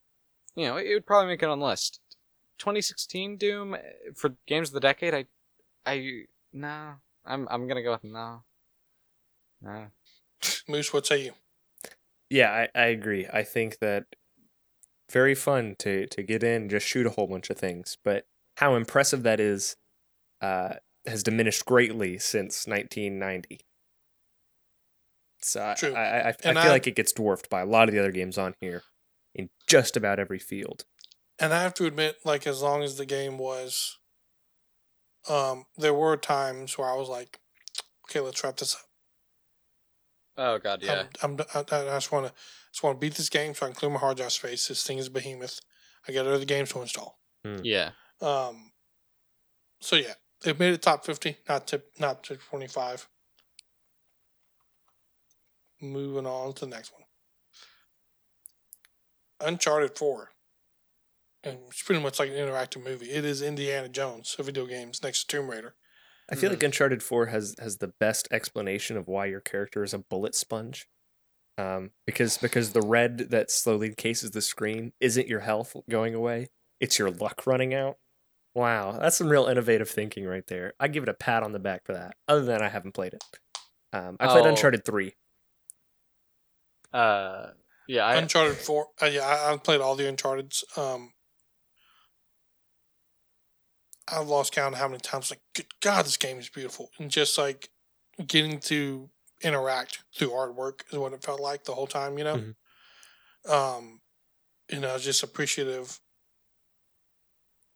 [0.54, 2.00] you know, it would probably make it on the list.
[2.58, 3.78] 2016 Doom eh,
[4.14, 5.24] for games of the decade, I,
[5.86, 6.22] I,
[6.52, 6.94] no,
[7.24, 8.42] I'm, I'm gonna go with no.
[9.60, 9.86] Nah.
[10.68, 11.32] Moose, what say you?
[12.30, 13.26] Yeah, I, I agree.
[13.32, 14.06] I think that
[15.10, 18.26] very fun to to get in, just shoot a whole bunch of things, but
[18.56, 19.76] how impressive that is
[20.40, 20.74] uh,
[21.06, 23.60] has diminished greatly since 1990.
[25.40, 25.94] So I- True.
[25.94, 28.12] I, I, I feel I- like it gets dwarfed by a lot of the other
[28.12, 28.82] games on here
[29.34, 30.84] in just about every field.
[31.42, 33.98] And I have to admit, like as long as the game was,
[35.28, 37.40] um, there were times where I was like,
[38.08, 38.80] okay, let's wrap this up.
[40.38, 41.04] Oh god, yeah.
[41.22, 42.32] I'm, I'm, I, I just want to,
[42.72, 44.68] just want to beat this game so I can clear my hard drive space.
[44.68, 45.60] This thing is behemoth.
[46.08, 47.18] I got other games to install.
[47.62, 47.90] yeah.
[48.20, 48.70] Um,
[49.80, 50.14] so yeah,
[50.44, 53.08] it made it top fifty, not tip, not to twenty five.
[55.80, 57.02] Moving on to the next one.
[59.40, 60.30] Uncharted Four.
[61.44, 63.10] And it's pretty much like an interactive movie.
[63.10, 65.74] It is Indiana Jones of video games next to Tomb Raider.
[66.30, 66.54] I feel Mhm.
[66.54, 70.34] like Uncharted 4 has has the best explanation of why your character is a bullet
[70.34, 70.88] sponge.
[71.58, 76.48] Um, because because the red that slowly encases the screen isn't your health going away;
[76.80, 77.98] it's your luck running out.
[78.54, 80.74] Wow, that's some real innovative thinking right there.
[80.78, 82.16] I give it a pat on the back for that.
[82.28, 83.24] Other than I haven't played it.
[83.92, 84.48] Um, I played Oh.
[84.48, 85.14] Uncharted 3.
[86.92, 87.50] Uh,
[87.88, 88.04] yeah.
[88.06, 88.88] I, Uncharted Four.
[89.00, 90.64] Uh, yeah, I, I've played all the Uncharted's.
[90.76, 91.12] Um,
[94.12, 95.30] I've lost count of how many times.
[95.30, 97.70] Like, good God, this game is beautiful, and just like
[98.26, 99.10] getting to
[99.40, 102.18] interact through artwork is what it felt like the whole time.
[102.18, 103.50] You know, Mhm.
[103.50, 104.00] um,
[104.68, 106.00] you know, I was just appreciative.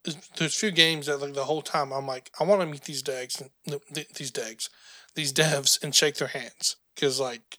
[0.05, 2.85] There's- There's few games that like the whole time I'm like, I want to meet
[2.85, 3.51] these and
[3.93, 4.69] th- these degs,
[5.15, 7.59] these devs, and shake their hands because like,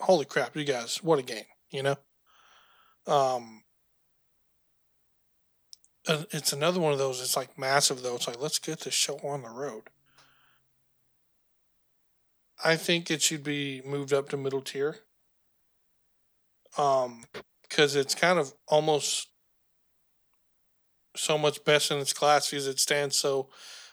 [0.00, 1.96] holy crap, you guys, what a game, you know.
[3.06, 3.65] Um, and
[6.08, 7.20] it's another one of those.
[7.20, 8.16] It's like massive though.
[8.16, 9.84] It's like let's get this show on the road.
[12.64, 14.96] I think it should be moved up to middle tier.
[16.78, 17.24] Um,
[17.62, 19.28] because it's kind of almost
[21.16, 23.48] so much best in its class because it stands so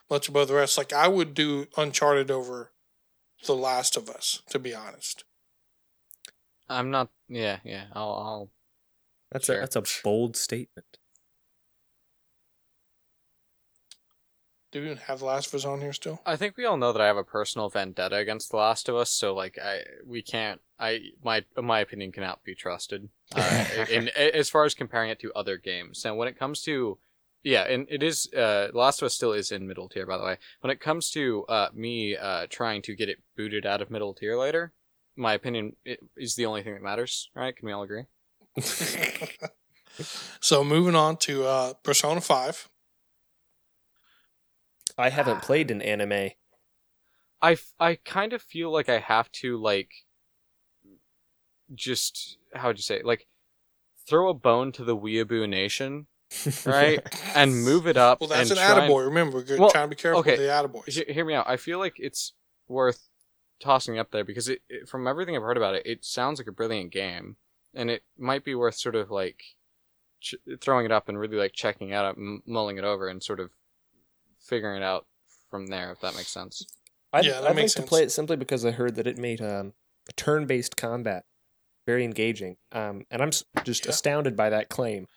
[0.10, 0.78] much above the rest.
[0.78, 2.72] Like I would do Uncharted over
[3.46, 5.24] The Last of Us, to be honest.
[6.70, 7.10] I'm not.
[7.28, 7.86] Yeah, yeah.
[7.94, 8.14] I'll.
[8.14, 8.52] I'll
[9.32, 9.58] That's Sure.
[9.58, 10.93] a that's a bold statement.
[14.74, 16.20] Do we even have The Last of Us on here still?
[16.26, 18.96] I think we all know that I have a personal vendetta against The Last of
[18.96, 23.10] Us, so like I we can't I my my opinion cannot be trusted.
[23.36, 26.64] Uh, in, in as far as comparing it to other games, and when it comes
[26.64, 26.98] to
[27.44, 30.24] yeah, and it is uh Last of Us still is in middle tier by the
[30.24, 30.38] way.
[30.62, 34.16] When it comes to uh me uh trying to get it booted out of middle
[34.16, 34.74] tier later,
[35.16, 35.76] my opinion
[36.18, 37.30] is the only thing that matters.
[37.36, 37.56] Right?
[37.56, 38.06] Can we all agree?
[40.40, 42.70] so moving on to uh, Persona Five.
[44.98, 45.42] I haven't ah.
[45.42, 46.32] played an anime.
[47.42, 49.92] I, I kind of feel like I have to like
[51.74, 53.06] just how would you say it?
[53.06, 53.28] like
[54.08, 56.08] throw a bone to the Weeaboo Nation
[56.66, 57.00] right
[57.36, 58.20] and move it up.
[58.20, 59.06] Well, that's and an try and- attaboy.
[59.06, 60.32] Remember, we're Well, trying to be careful okay.
[60.32, 61.06] with the attaboys.
[61.08, 61.48] He- hear me out.
[61.48, 62.34] I feel like it's
[62.68, 63.08] worth
[63.62, 66.48] tossing up there because it, it from everything I've heard about it, it sounds like
[66.48, 67.38] a brilliant game,
[67.74, 69.42] and it might be worth sort of like
[70.22, 73.40] ch- throwing it up and really like checking out, m- mulling it over, and sort
[73.40, 73.52] of
[74.44, 75.06] figuring it out
[75.50, 75.92] from there.
[75.92, 76.66] If that makes sense.
[77.12, 77.90] I'd, Yeah, that I'd like makes to sense.
[77.90, 79.74] play it simply because I heard that it made um,
[80.16, 81.26] turn-based combat,
[81.86, 82.58] very engaging.
[82.72, 83.32] Um, and I'm
[83.64, 83.92] just Yeah.
[83.92, 85.08] astounded by that claim.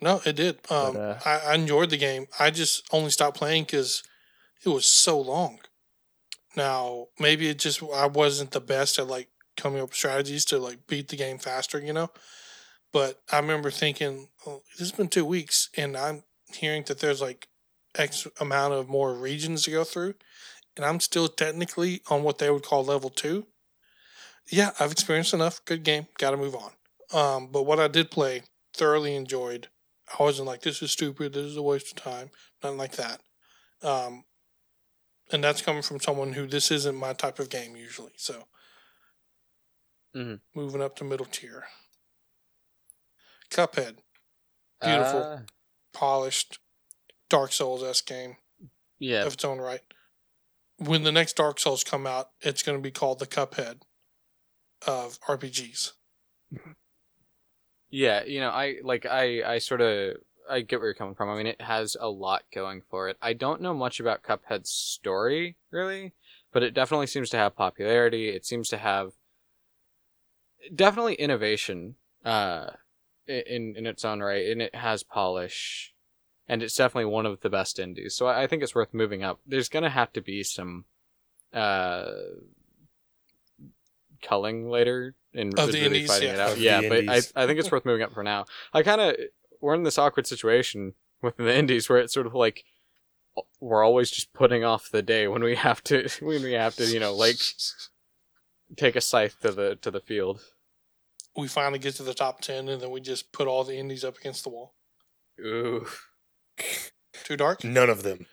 [0.00, 0.60] No, it did.
[0.70, 2.26] Um, uh, I, I enjoyed the game.
[2.38, 4.02] I just only stopped playing because
[4.64, 5.58] it was so long.
[6.56, 10.58] Now, maybe it just I wasn't the best at like coming up with strategies to
[10.58, 12.10] like beat the game faster, you know.
[12.92, 16.22] But I remember thinking, oh, this has been two weeks, and I'm
[16.54, 17.48] hearing that there's like
[17.94, 20.14] X amount of more regions to go through,
[20.76, 23.46] and I'm still technically on what they would call level two.
[24.50, 25.64] Yeah, I've experienced enough.
[25.64, 26.06] Good game.
[26.18, 26.72] Got to move on.
[27.12, 28.42] Um, but what I did play,
[28.74, 29.68] thoroughly enjoyed.
[30.18, 32.30] I wasn't like, this is stupid, this is a waste of time.
[32.62, 33.20] Nothing like that.
[33.82, 34.24] Um,
[35.30, 38.12] and that's coming from someone who this isn't my type of game usually.
[38.16, 38.48] So,
[40.14, 40.40] Mhm.
[40.54, 41.68] moving up to middle tier.
[43.50, 43.98] Cuphead,
[44.80, 45.20] Beautiful.
[45.20, 45.38] Uh,
[45.92, 46.58] polished,
[47.28, 48.36] Dark Souls s game
[48.98, 49.24] yeah.
[49.24, 49.82] of its own right.
[50.78, 53.82] When the next Dark Souls come out, it's going to be called the Cuphead
[54.86, 55.92] of RPGs.
[57.90, 60.16] Yeah, you know, I like I I sort of
[60.50, 61.30] I get where you're coming from.
[61.30, 63.16] I mean, it has a lot going for it.
[63.22, 66.12] I don't know much about Cuphead's story really,
[66.52, 68.28] but it definitely seems to have popularity.
[68.28, 69.12] It seems to have
[70.74, 72.70] definitely innovation uh
[73.26, 75.94] in in its own right, and it has polish.
[76.48, 78.14] And it's definitely one of the best indies.
[78.14, 79.40] So I I think it's worth moving up.
[79.46, 80.84] There's going to have to be some
[81.52, 82.10] uh
[84.22, 86.34] culling later and Of really the indies, fighting yeah.
[86.34, 86.52] it out.
[86.52, 87.32] Of Yeah, but I, indies.
[87.36, 88.46] I think it's worth moving up for now.
[88.72, 89.16] I kind of
[89.60, 92.64] we're in this awkward situation with the indies where it's sort of like
[93.60, 96.86] we're always just putting off the day when we have to when we have to
[96.86, 97.36] you know like
[98.76, 100.40] take a scythe to the to the field.
[101.36, 104.02] We finally get to the top 10 and then we just put all the indies
[104.02, 104.74] up against the wall.
[105.38, 105.86] Ooh,
[107.24, 107.64] Too dark?
[107.64, 108.26] None of them.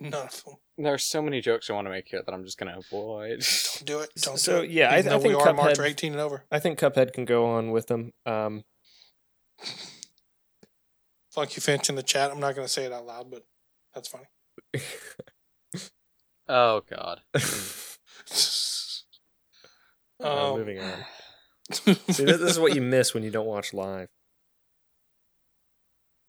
[0.00, 0.54] None of them.
[0.78, 3.40] there are so many jokes I want to make here that I'm just gonna avoid.
[3.78, 4.10] Don't do it.
[4.20, 4.70] Don't So, do it.
[4.70, 6.44] yeah, I- Even I think we are marked Cuphead- 18 and over.
[6.50, 8.12] I think Cuphead can go on with them.
[8.26, 8.64] Um,
[11.30, 12.30] Funky Finch in the chat.
[12.30, 13.46] I'm not going to say it out loud, but
[13.94, 14.26] that's funny.
[16.48, 17.20] oh God.
[17.34, 17.40] uh,
[20.20, 21.04] Um, moving on.
[21.72, 24.08] See, this, this is what you miss when you don't watch live.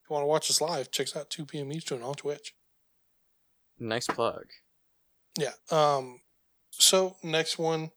[0.03, 1.71] If you want to watch us live, check us out 2 p.m.
[1.71, 2.53] Eastern on Twitch.
[3.79, 4.45] Nice plug.
[5.37, 5.53] Yeah.
[5.71, 6.21] Um.
[6.71, 7.91] So next one.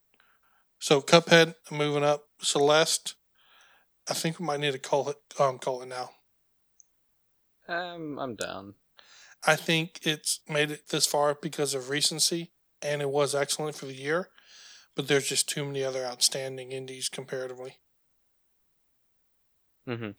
[0.78, 2.24] So Cuphead moving up.
[2.40, 3.14] Celeste.
[4.08, 5.16] I think we might need to call it.
[5.38, 5.58] Um.
[5.58, 6.10] Call it now.
[7.68, 8.74] Um, I'm down.
[9.46, 12.52] I think it's made it this far because of recency,
[12.82, 14.30] and it was excellent for the year.
[14.94, 17.78] But there's just too many other outstanding indies comparatively.
[19.86, 20.10] hmm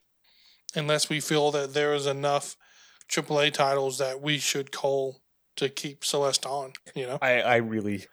[0.75, 2.55] Unless we feel that there is enough
[3.09, 5.21] AAA titles that we should call
[5.55, 6.73] to keep Celeste on.
[6.95, 7.19] You know.
[7.21, 8.05] I, I really,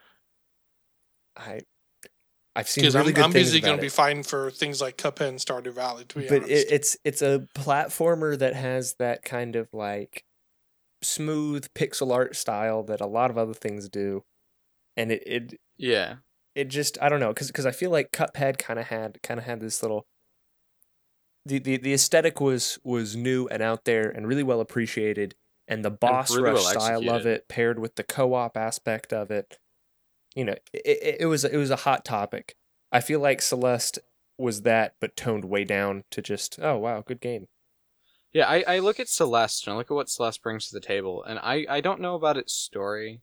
[1.36, 1.60] I,
[2.56, 4.80] I've seen Because really I'm, good I'm things busy going to be fighting for things
[4.80, 6.04] like Cuphead and Stardew Valley.
[6.04, 10.24] To be but honest, it, it's it's a platformer that has that kind of like
[11.02, 14.22] smooth pixel art style that a lot of other things do,
[14.96, 16.16] and it it Yeah.
[16.54, 19.38] it just I don't know because because I feel like Cuphead kind of had kind
[19.38, 20.06] of had this little.
[21.46, 25.34] The, the the aesthetic was was new and out there and really well appreciated,
[25.68, 29.30] and the boss really rush well style of it paired with the co-op aspect of
[29.30, 29.58] it,
[30.34, 32.56] you know, it, it, it was it was a hot topic.
[32.90, 33.98] I feel like Celeste
[34.38, 37.48] was that, but toned way down to just oh wow, good game.
[38.32, 40.80] Yeah, I, I look at Celeste and I look at what Celeste brings to the
[40.80, 43.20] table, and I, I don't know about its story,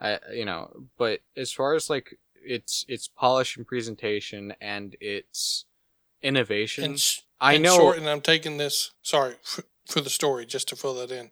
[0.00, 5.66] I you know, but as far as like its its polish and presentation and its
[6.24, 7.76] innovation, in, sh- I in know.
[7.76, 8.90] Short, and I'm taking this.
[9.02, 11.30] Sorry for, for the story, just to fill that in.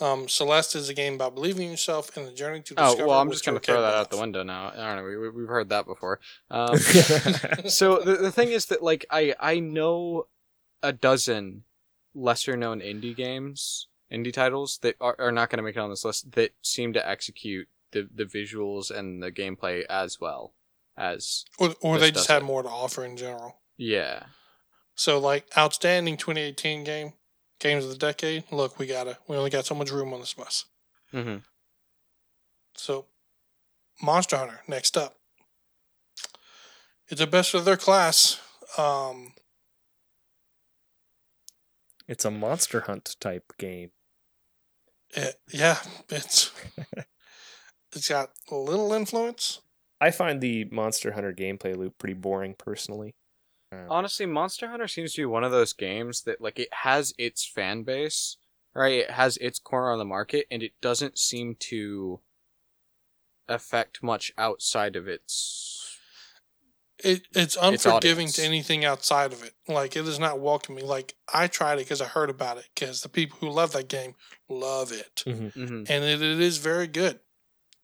[0.00, 3.20] Um, Celeste is a game about believing in yourself and the journey to oh well,
[3.20, 4.72] I'm just gonna throw that out the window now.
[4.74, 5.04] I don't know.
[5.04, 6.18] We, we- we've heard that before.
[6.50, 6.76] Um,
[7.66, 10.26] so the the thing is that like I I know
[10.82, 11.62] a dozen
[12.14, 15.90] lesser known indie games, indie titles that are, are not going to make it on
[15.90, 20.54] this list that seem to execute the the visuals and the gameplay as well
[20.96, 23.58] as or, or they just does had more to offer in general.
[23.76, 24.24] Yeah.
[24.96, 27.12] So, like outstanding 2018 game,
[27.58, 28.44] games of the decade.
[28.52, 29.18] Look, we gotta.
[29.26, 30.66] We only got so much room on this bus.
[31.10, 31.36] hmm
[32.76, 33.06] So,
[34.02, 35.16] Monster Hunter next up.
[37.08, 38.40] It's the best of their class.
[38.78, 39.34] Um,
[42.08, 43.90] it's a monster hunt type game.
[45.10, 46.50] it- yeah, it's
[47.92, 49.60] it's got a little influence.
[50.00, 53.14] I find the Monster Hunter gameplay loop pretty boring personally.
[53.88, 57.46] Honestly, Monster Hunter seems to be one of those games that like it has its
[57.46, 58.36] fan base,
[58.74, 58.92] right?
[59.00, 62.20] It has its corner on the market, and it doesn't seem to
[63.48, 65.98] affect much outside of its.
[67.02, 68.36] It, it's unforgiving audience.
[68.36, 69.52] to anything outside of it.
[69.68, 70.86] Like it is not welcoming.
[70.86, 73.88] Like I tried it because I heard about it because the people who love that
[73.88, 74.14] game
[74.48, 75.52] love it, Mhm.
[75.56, 77.18] and it, it is very good,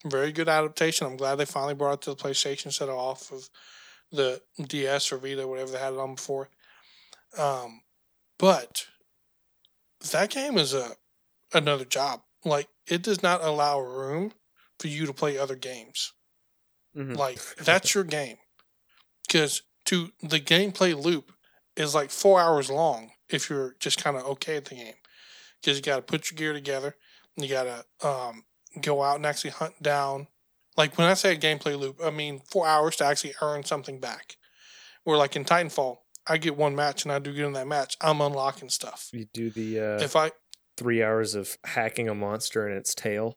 [0.07, 1.07] very good adaptation.
[1.07, 3.51] I'm glad they finally brought it to the PlayStation instead of off of
[4.11, 6.49] the DS or Vita, whatever they had it on before.
[7.39, 7.83] Um,
[8.39, 8.87] but
[10.13, 10.93] that game is a
[11.53, 12.23] another job.
[12.45, 14.33] Like it does not allow room
[14.79, 16.13] for you to play other games.
[16.97, 17.17] Mhm.
[17.17, 18.39] Like that's your game.
[19.27, 21.33] Because to the gameplay loop
[21.77, 24.95] is like four hours long if you're just kind of okay at the game.
[25.61, 26.97] Because you got to put your gear together.
[27.37, 27.65] You got
[28.01, 28.45] to um,
[28.81, 30.29] go out and actually hunt down.
[30.81, 34.01] Like when I say a gameplay loop, I mean four hours to actually earn something
[34.01, 34.37] back.
[35.05, 37.99] Where like in Titanfall, I get one match and I do good in that match.
[38.01, 39.11] I'm unlocking stuff.
[39.13, 40.31] You do the uh, If I
[40.79, 43.37] three hours of hacking a monster in its tail.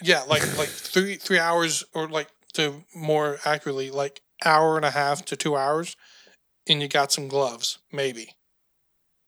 [0.00, 4.92] Yeah, like like three three hours, or like to more accurately, like hour and a
[4.92, 5.96] half to two hours,
[6.68, 8.36] and you got some gloves, maybe.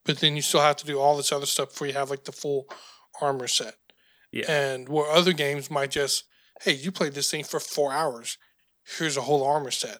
[0.04, 2.22] But then you still have to do all this other stuff before you have like
[2.22, 2.68] the full
[3.20, 3.74] armor set.
[4.30, 4.44] Yeah.
[4.48, 6.24] And where other games might just,
[6.62, 8.38] hey, you played this thing for four hours,
[8.98, 9.98] here's a whole armor set.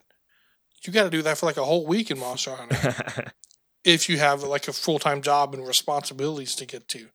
[0.85, 3.33] You got to do that for like a whole week in Monster Hunter
[3.85, 7.09] if you have like a full time job and responsibilities to get to.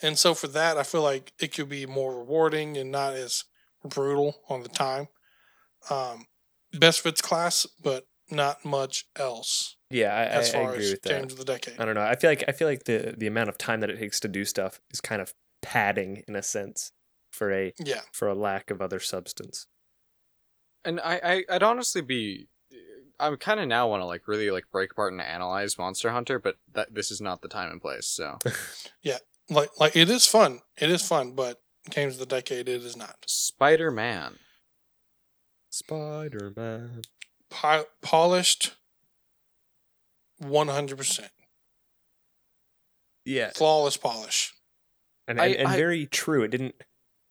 [0.00, 3.44] And so for that, I feel like it could be more rewarding and not as
[3.84, 5.08] brutal on the time.
[5.90, 6.26] Um,
[6.72, 11.02] best fits class, but not much else yeah, I, as I far agree as with
[11.02, 11.20] that.
[11.20, 11.80] games of the decade.
[11.80, 12.02] I don't know.
[12.02, 14.28] I feel like I feel like the the amount of time that it takes to
[14.28, 16.92] do stuff is kind of padding in a sense
[17.30, 19.66] for a Yeah, for a lack of other substance.
[20.84, 22.48] and I, I I'd honestly be
[23.20, 26.38] I'm kind of now want to like really like break apart and analyze Monster Hunter,
[26.38, 28.06] but that this is not the time and place.
[28.06, 28.38] So
[29.02, 29.18] yeah,
[29.50, 30.60] like like it is fun.
[30.80, 31.60] It is fun, but
[31.90, 33.16] games of the decade, it is not.
[33.26, 34.38] Spider Man.
[35.70, 37.02] Spider Man.
[37.50, 38.74] Po- polished,
[40.38, 41.30] one hundred percent,
[43.24, 44.54] Yeah, flawless polish.
[45.26, 46.42] and I- and, and I- very true.
[46.44, 46.74] It didn't.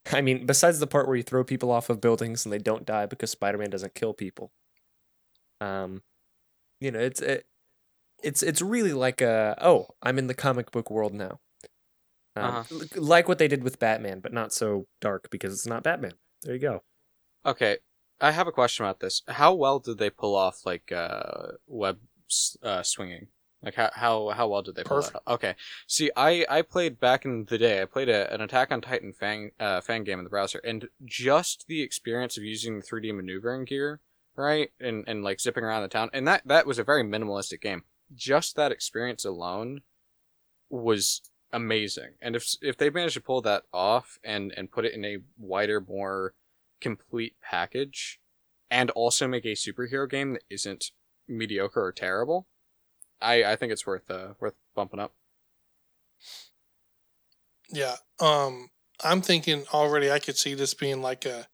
[0.14, 2.86] I mean, besides the part where you throw people off of buildings and they don't
[2.86, 4.52] die because Spider Man doesn't kill people.
[5.62, 6.04] Um,
[6.80, 7.48] you know, it's it,
[8.24, 11.40] it's it's really like a oh, I'm in the comic book world now.
[12.36, 12.80] Um, Uh-huh.
[12.96, 16.14] Like what they did with Batman, but not so dark because it's not Batman.
[16.44, 16.84] There you go.
[17.46, 17.78] Okay,
[18.22, 19.24] I have a question about this.
[19.28, 22.00] How well did they pull off like uh web
[22.62, 23.28] uh, swinging?
[23.64, 25.14] Like how how how well did they pull Perfect.
[25.14, 25.36] that off?
[25.36, 25.56] Okay.
[25.88, 27.82] See, I I played back in the day.
[27.82, 30.88] I played a, an Attack on Titan fan uh, fan game in the browser, and
[31.04, 34.00] just the experience of using the 3D maneuvering gear,
[34.36, 37.62] right, and and like zipping around the town, and that that was a very minimalistic
[37.62, 37.84] game.
[38.14, 39.82] Just that experience alone
[40.70, 42.12] was amazing.
[42.22, 45.18] And if if they managed to pull that off and and put it in a
[45.38, 46.36] wider, more
[46.80, 48.20] complete package,
[48.70, 50.92] and also make a superhero game that isn't
[51.28, 52.48] mediocre or terrible,
[53.22, 55.14] I I think it's worth uh worth bumping up.
[57.70, 57.96] Yeah.
[58.20, 58.70] Um,
[59.04, 61.48] I'm thinking already I could see this being like a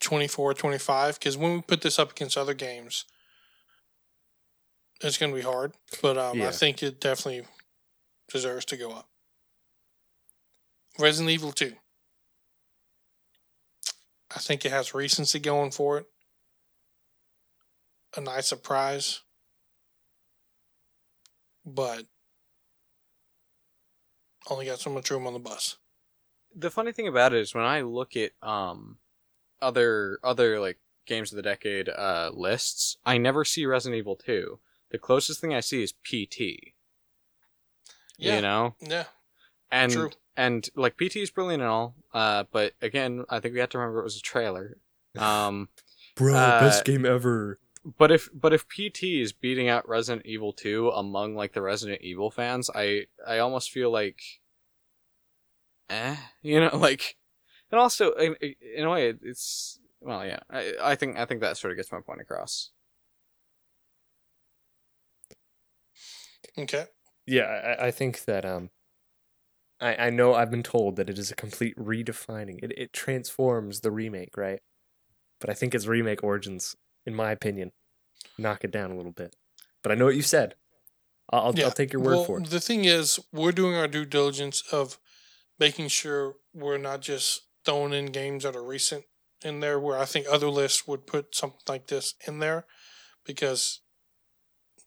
[0.00, 3.04] 24, 25, because when we put this up against other games,
[5.00, 5.72] it's going to be hard.
[6.02, 7.46] But um, I think it definitely
[8.32, 9.08] deserves to go up.
[10.98, 11.72] Resident Evil 2.
[14.34, 16.06] I think it has recency going for it.
[18.16, 19.20] A nice surprise.
[21.64, 22.04] But
[24.50, 25.78] only got so much room on the bus.
[26.54, 28.98] The funny thing about it is when I look at um
[29.62, 34.58] other other like games of the decade uh lists, I never see Resident Evil 2.
[34.90, 36.74] The closest thing I see is PT.
[38.18, 38.36] Yeah.
[38.36, 38.74] You know?
[38.80, 39.04] Yeah.
[39.70, 40.10] And True.
[40.36, 43.78] and like PT is brilliant and all, uh, but again, I think we have to
[43.78, 44.78] remember it was a trailer.
[45.16, 45.68] Um,
[46.16, 47.60] Bro, Uh, best game ever.
[47.84, 52.02] But if but if PT is beating out Resident Evil 2 among like the Resident
[52.02, 54.20] Evil fans, I I almost feel like,
[55.88, 57.16] eh, you know, like,
[57.70, 58.36] and also in,
[58.76, 61.92] in a way it's well, yeah, I I think I think that sort of gets
[61.92, 62.70] my point across.
[66.58, 66.86] Okay.
[67.26, 67.44] Yeah,
[67.80, 68.70] I, I think that um
[69.80, 72.62] I, I know I've been told that it is a complete redefining.
[72.62, 74.60] It it transforms the remake, right?
[75.40, 76.76] But I think its remake origins,
[77.06, 77.72] in my opinion,
[78.38, 79.34] knock it down a little bit.
[79.82, 80.54] But I know what you said.
[81.30, 81.66] I'll I'll, Yeah.
[81.66, 82.50] I'll take your word well, for it.
[82.50, 84.98] The thing is, we're doing our due diligence of
[85.58, 89.04] making sure we're not just throwing in games that are recent
[89.42, 92.66] in there, where I think other lists would put something like this in there
[93.24, 93.80] because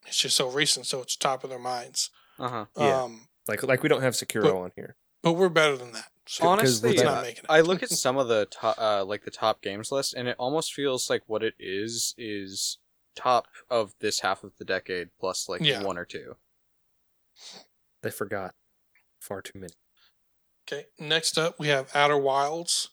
[0.06, 2.10] it's just so recent, so it's top of their minds.
[2.40, 2.66] Uh huh.
[2.78, 3.02] Yeah.
[3.04, 4.96] Um, Like like we don't have Sekiro but- on here.
[5.34, 6.10] But we're better than that.
[6.26, 7.40] So Honestly, it's not it.
[7.48, 10.36] I look at some of the top, uh, like the top games list, and it
[10.38, 12.78] almost feels like what it is is
[13.16, 15.84] top of this half of the decade plus like Yeah.
[15.84, 16.36] one or two.
[18.04, 18.56] They forgot
[19.20, 19.74] far too many.
[20.70, 22.90] okay, next up we have Outer Wilds.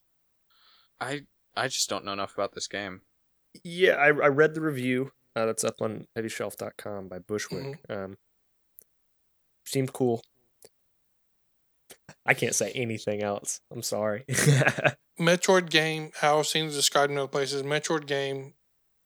[1.00, 1.22] I
[1.56, 3.00] I just don't know enough about this game.
[3.64, 7.78] Yeah, I, I read the review uh, that's up on heavyshelf.com by Bushwick.
[7.88, 8.16] Um,
[9.64, 10.22] seemed cool.
[12.26, 13.60] I can't say anything else.
[13.70, 14.24] I'm sorry.
[15.20, 18.54] Metroid game, how I've seen it described in other places, Metroid game,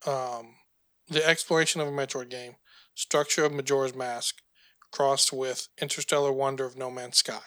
[0.07, 0.55] um,
[1.09, 2.57] the exploration of a Metroid game,
[2.95, 4.37] structure of Majora's Mask,
[4.91, 7.41] crossed with Interstellar Wonder of No Man's Sky,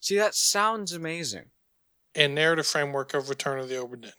[0.00, 1.50] See, that sounds amazing.
[2.14, 4.12] and narrative framework of Return of the Obra Dinn.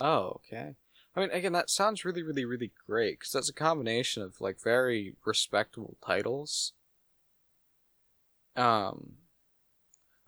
[0.00, 0.76] Oh, okay.
[1.14, 4.62] I mean, again, that sounds really, really, really great because that's a combination of like
[4.62, 6.74] very respectable titles.
[8.56, 9.18] Um,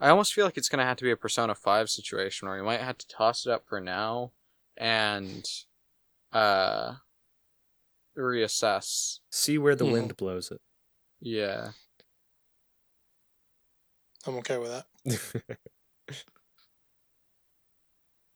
[0.00, 2.62] I almost feel like it's gonna have to be a Persona Five situation where you
[2.64, 4.32] might have to toss it up for now
[4.76, 5.44] and
[6.32, 6.94] uh
[8.16, 9.20] reassess.
[9.30, 9.92] See where the Mhm.
[9.92, 10.60] wind blows it.
[11.20, 11.72] Yeah.
[14.26, 14.86] I'm okay with that.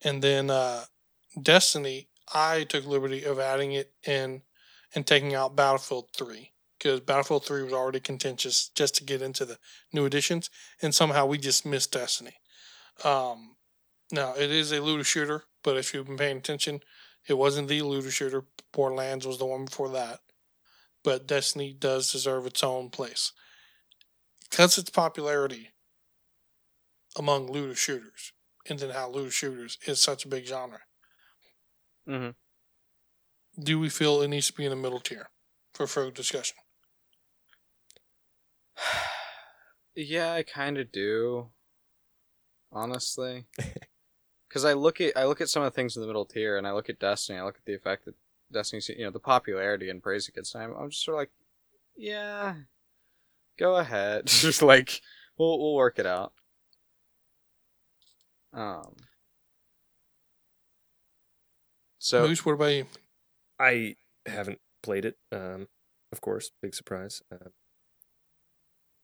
[0.04, 0.84] And then uh,
[1.40, 4.42] Destiny, I took liberty of adding it in
[4.94, 6.51] and taking out Battlefield 3
[6.82, 9.58] because Battlefield 3 was already contentious just to get into the
[9.92, 12.34] new editions, and somehow we just missed Destiny.
[13.04, 13.56] Um,
[14.12, 16.80] now, it is a looter shooter, but if you've been paying attention,
[17.28, 18.44] it wasn't the looter shooter.
[18.72, 20.20] Borderlands was the one before that.
[21.04, 23.32] But Destiny does deserve its own place.
[24.50, 25.70] Because its popularity
[27.16, 28.32] among looter shooters,
[28.68, 30.80] and then how looter shooters is such a big genre.
[32.06, 32.30] hmm
[33.58, 35.30] Do we feel it needs to be in the middle tier
[35.72, 36.56] for further discussion?
[39.94, 41.50] Yeah, I kind of do.
[42.72, 43.44] Honestly,
[44.48, 46.56] because I look at I look at some of the things in the middle tier,
[46.56, 47.38] and I look at Destiny.
[47.38, 48.14] I look at the effect that
[48.50, 50.54] Destiny's, you know, the popularity and praise it gets.
[50.54, 51.30] And I'm, I'm just sort of like,
[51.96, 52.54] yeah,
[53.58, 54.26] go ahead.
[54.26, 55.02] just like
[55.36, 56.32] we'll we'll work it out.
[58.54, 58.94] Um.
[61.98, 62.86] So Moose, what about you?
[63.58, 65.68] I haven't played it, um,
[66.10, 67.22] of course, big surprise.
[67.30, 67.52] Um,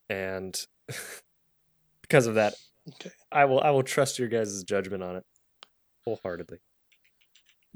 [0.09, 0.67] and
[2.03, 2.55] because of that,
[2.95, 3.11] Okay.
[3.31, 5.25] I will I will trust your guys' judgment on it
[6.05, 6.59] wholeheartedly.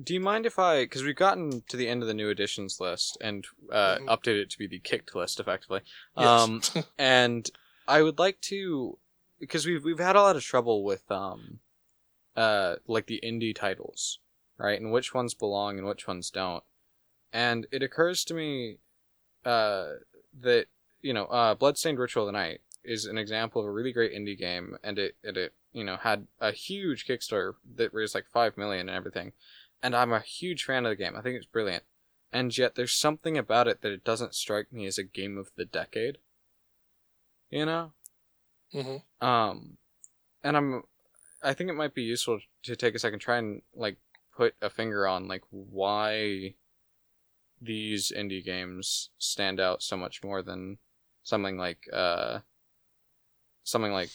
[0.03, 2.81] Do you mind if I, because we've gotten to the end of the new editions
[2.81, 4.09] list and uh, Mhm.
[4.09, 5.83] updated it to be the kicked list effectively.
[6.17, 6.49] Yes.
[6.49, 6.63] Um,
[6.99, 7.49] and
[7.87, 8.99] I would like to,
[9.39, 11.61] because we've we've had a lot of trouble with um,
[12.35, 14.19] uh, like the indie titles,
[14.57, 16.65] right, and which ones belong and which ones don't.
[17.33, 18.79] And it occurs to me,
[19.45, 19.93] uh,
[20.41, 20.67] that
[21.03, 24.13] you know, uh, Bloodstained Ritual of the Night is an example of a really great
[24.13, 28.27] indie game, and it and it you know had a huge Kickstarter that raised like
[28.33, 29.33] five million and everything
[29.83, 31.17] and I'm a huge fan of the game.
[31.17, 31.85] I think it's brilliant.
[32.33, 35.51] And yet there's something about it that it doesn't strike me as a game of
[35.57, 36.19] the decade.
[37.51, 37.93] You know?
[38.73, 39.77] hmm Um
[40.43, 40.85] and I'm
[41.43, 43.97] I think it might be useful to take a second try and like
[44.35, 46.55] put a finger on like why
[47.61, 50.79] these indie games stand out so much more than
[51.23, 52.41] something like uh
[53.65, 54.11] something like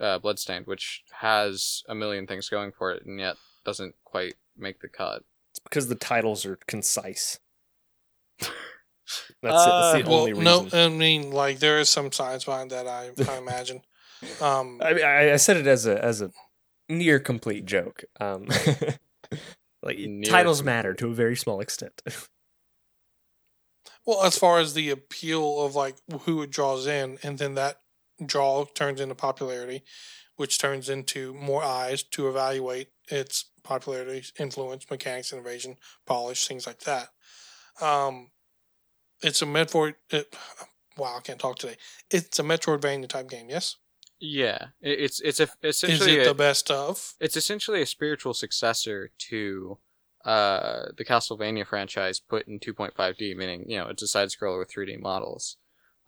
[0.00, 4.80] uh Bloodstained which has a million things going for it and yet doesn't quite make
[4.80, 5.22] the cut.
[5.50, 7.38] It's because the titles are concise.
[8.40, 9.40] That's it.
[9.42, 10.68] That's Uh, the Well, only no.
[10.72, 12.86] I mean, like there is some science behind that.
[12.86, 13.82] I, I imagine.
[14.40, 16.30] Um, I mean, I, I said it as a as a
[16.88, 18.04] near complete joke.
[18.20, 18.46] Um,
[19.82, 20.72] like Near titles complete.
[20.72, 22.02] matter to a very small extent.
[24.06, 27.78] Well, as far as the appeal of like who it draws in, and then that
[28.24, 29.82] draw turns into popularity,
[30.36, 35.76] which turns into more eyes to evaluate its popularity, influence, mechanics, innovation,
[36.06, 37.08] polish, things like that.
[37.80, 38.30] Um,
[39.22, 39.94] it's a Metroid.
[40.10, 40.34] It,
[40.96, 41.76] wow, I can't talk today.
[42.10, 43.46] It's a Metroidvania type game.
[43.48, 43.76] Yes.
[44.20, 47.14] Yeah, it's it's a Is essentially it a, the best of?
[47.20, 49.78] it's essentially a spiritual successor to
[50.24, 54.72] uh the Castlevania franchise put in 2.5D, meaning you know it's a side scroller with
[54.72, 55.56] 3D models.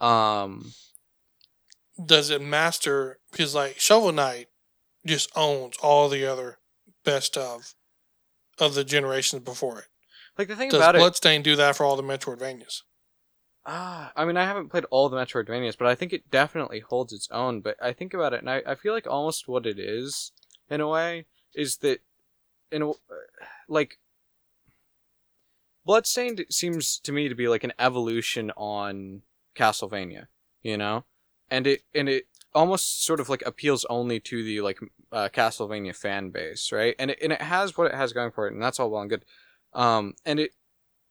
[0.01, 0.73] Um,
[2.05, 4.49] does it master because like Shovel Knight
[5.07, 6.59] just owns all the other
[7.05, 7.75] best of
[8.59, 9.87] of the generations before it.
[10.39, 12.83] like the thing Does about it, Does Bloodstain do that for all the Metroidvanias?
[13.69, 17.13] Ah, I mean, I haven't played all the Metroidvanias, but I think it definitely holds
[17.13, 17.61] its own.
[17.61, 20.31] But I think about it, and I, I feel like almost what it is,
[20.71, 21.99] in a way, is that,
[22.71, 22.93] in a,
[23.69, 23.99] like,
[25.87, 29.23] Bloodstained seems to me to be like an evolution on
[29.57, 30.27] Castlevania,
[30.63, 31.05] you know,
[31.49, 32.25] and it and it
[32.55, 34.81] almost sort of like appeals only to the like
[35.13, 36.97] uh, Castlevania fan base, right?
[36.99, 39.03] And it, and it has what it has going for it, and that's all well
[39.03, 39.25] and good.
[39.75, 40.55] Um, and it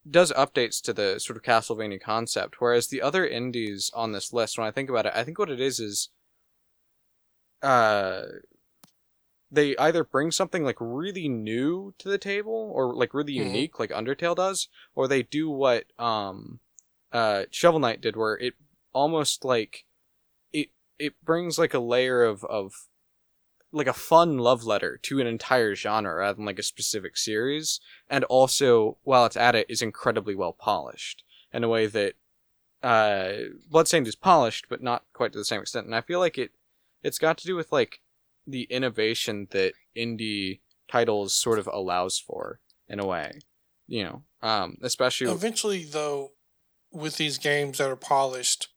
[0.09, 4.57] does updates to the sort of Castlevania concept, whereas the other indies on this list,
[4.57, 6.09] when I think about it, I think what it is is,
[7.61, 8.23] uh,
[9.55, 13.45] they either bring something like really new to the table or like really Mhm.
[13.45, 16.59] unique, like Undertale does, or they do what um,
[17.11, 18.53] uh, Shovel Knight did, where it
[18.93, 19.85] almost like
[20.53, 22.87] it it brings like a layer of of
[23.71, 27.81] like a fun love letter to an entire genre rather than like a specific series
[28.09, 32.13] and also while it's at it is incredibly well polished in a way that
[32.83, 33.33] uh
[33.69, 36.51] bloodstained is polished but not quite to the same extent and i feel like it
[37.03, 37.99] it's got to do with like
[38.47, 43.39] the innovation that indie titles sort of allows for in a way
[43.87, 46.31] you know um especially Eventually, though,
[46.91, 48.69] with these games that are polished,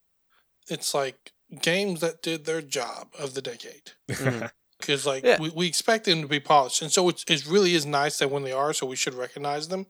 [0.68, 3.92] it's like games that did their job of the decade.
[4.08, 4.50] Mhm.
[4.80, 5.40] Because like Yeah.
[5.40, 8.30] we, we expect them to be polished, and so it's, it really is nice that
[8.30, 9.86] when they are, so we should recognize them.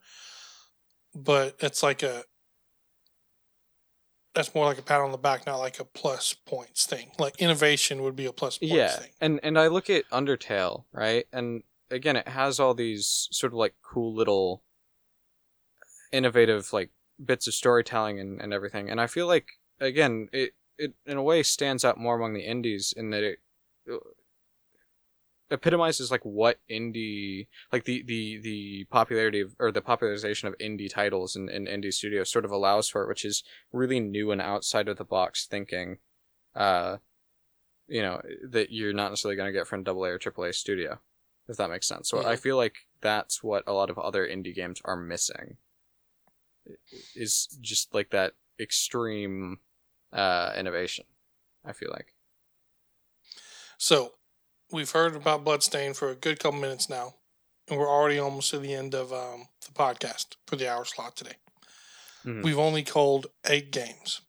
[1.15, 2.25] But it's like a
[4.39, 7.11] that's more like a pat on the back, not like a plus points thing.
[7.19, 9.11] Like innovation would be a plus points yeah thing.
[9.21, 13.59] and and i look at undertale right and again it has all these sort of
[13.59, 14.63] like cool little
[16.13, 16.91] innovative like
[17.25, 19.49] bits of storytelling and, and everything and i feel like
[19.81, 23.39] again it it in a way stands out more among the indies in that it
[25.51, 30.91] epitomizes like what indie like the the the popularity of or the popularization of indie
[30.91, 33.43] titles and, and indie studios sort of allows for it which is
[33.73, 35.99] really new and outside of the box thinking
[36.55, 36.99] uh
[37.89, 40.53] you know that you're not necessarily going to get from double A or triple A
[40.53, 41.01] studio,
[41.49, 42.09] if that makes sense.
[42.09, 42.41] So I Mhm.
[42.41, 45.57] feel like that's what a lot of other indie games are missing.
[47.15, 49.61] Is just like that extreme
[50.13, 51.07] uh, innovation.
[51.65, 52.15] I feel like.
[53.79, 54.18] So
[54.71, 57.15] we've heard about Bloodstain for a good couple minutes now,
[57.69, 61.17] and we're already almost to the end of um, the podcast for the hour slot
[61.17, 61.37] today.
[62.25, 62.43] Mhm.
[62.43, 64.21] We've only called eight games.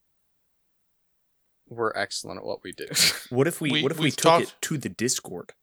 [1.67, 2.87] We're excellent at what we do.
[3.29, 5.53] What if we, We- what if we took talked- it to the Discord?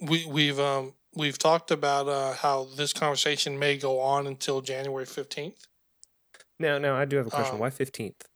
[0.00, 5.06] We we've um we've talked about uh, how this conversation may go on until January
[5.06, 5.66] fifteenth.
[6.58, 7.54] Now, now I do have a question.
[7.54, 8.26] Um, Why fifteenth?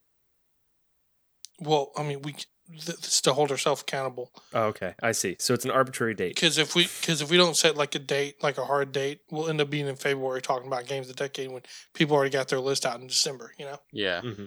[1.59, 5.35] Well, I mean we c- th- to hold herself accountable Oh, okay, I see.
[5.39, 6.35] So it's an arbitrary date.
[6.35, 9.21] because if we because if we don't set like a date like a hard date,
[9.31, 11.61] we'll end up being in February talking about games of the decade when
[11.93, 13.53] people already got their list out in December.
[13.57, 13.77] You know.
[13.91, 14.21] yeah.
[14.21, 14.45] hmm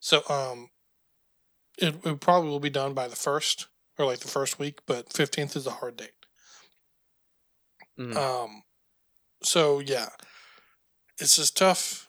[0.00, 0.68] So um,
[1.78, 3.66] it, it probably will be done by the first
[3.98, 6.12] or like the first week, but fifteenth is a hard date.
[7.98, 8.14] Mhm.
[8.16, 8.62] Um,
[9.42, 10.08] so yeah,
[11.18, 12.08] it's just tough,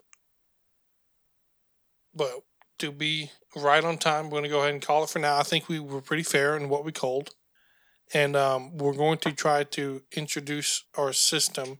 [2.13, 2.43] but
[2.79, 5.37] to be right on time, we're going to go ahead and call it for now.
[5.37, 7.31] I think we were pretty fair in what we called,
[8.13, 11.79] and um, we're going to try to introduce our system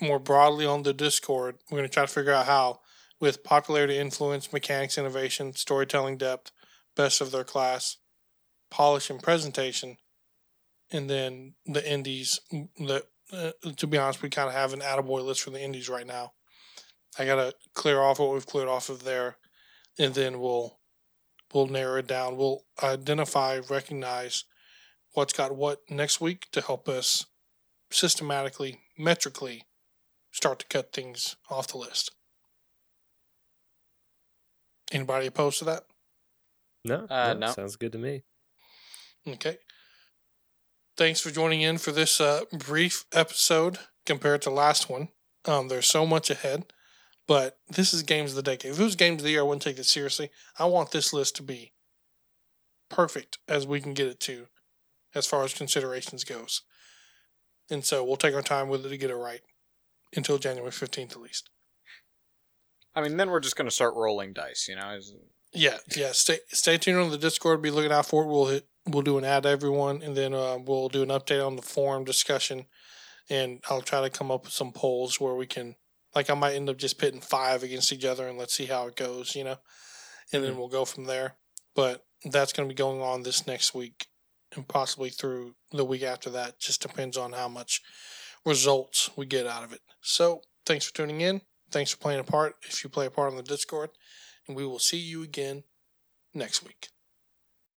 [0.00, 1.56] more broadly on the Discord.
[1.70, 2.80] We're going to try to figure out how,
[3.20, 6.50] with popularity, influence, mechanics, innovation, storytelling depth,
[6.96, 7.96] best of their class,
[8.70, 9.96] polish, and presentation,
[10.90, 12.40] and then the indies.
[12.50, 15.88] The uh, to be honest, we kind of have an attaboy list for the indies
[15.88, 16.32] right now.
[17.18, 19.36] I gotta clear off what we've cleared off of there,
[19.98, 20.78] and then we'll
[21.52, 22.36] we'll narrow it down.
[22.36, 24.44] We'll identify, recognize
[25.12, 27.26] what's got what next week to help us
[27.90, 29.62] systematically, metrically
[30.32, 32.10] start to cut things off the list.
[34.92, 35.84] Anybody opposed to that?
[36.84, 37.52] No, Uh, no, no.
[37.52, 38.22] sounds good to me.
[39.26, 39.58] Okay.
[40.96, 45.08] Thanks for joining in for this uh, brief episode compared to last one.
[45.46, 46.72] Um, there's so much ahead,
[47.26, 48.72] but this is games of the decade.
[48.72, 50.30] If it was games of the year, I wouldn't take it seriously.
[50.58, 51.72] I want this list to be
[52.88, 54.46] perfect as we can get it to,
[55.14, 56.62] as far as considerations goes.
[57.70, 59.40] And so we'll take our time with it to get it right
[60.14, 61.50] until January 15th at least.
[62.94, 64.66] I mean, then we're just gonna start rolling dice.
[64.68, 64.98] You know.
[65.52, 66.12] Yeah, yeah.
[66.12, 67.62] Stay stay tuned on the Discord.
[67.62, 68.28] Be looking out for it.
[68.28, 71.44] We'll hit, we'll do an ad to everyone, and then uh, we'll do an update
[71.44, 72.66] on the forum discussion.
[73.30, 75.76] And I'll try to come up with some polls where we can,
[76.14, 78.86] like, I might end up just pitting five against each other, and let's see how
[78.86, 79.56] it goes, you know.
[80.32, 80.58] And then mm-hmm.
[80.58, 81.36] we'll go from there.
[81.74, 84.06] But that's going to be going on this next week,
[84.54, 86.60] and possibly through the week after that.
[86.60, 87.80] Just depends on how much
[88.44, 89.80] results we get out of it.
[90.00, 91.40] So thanks for tuning in.
[91.70, 92.54] Thanks for playing a part.
[92.68, 93.90] If you play a part on the Discord
[94.46, 95.64] and we will see you again
[96.34, 96.93] next week.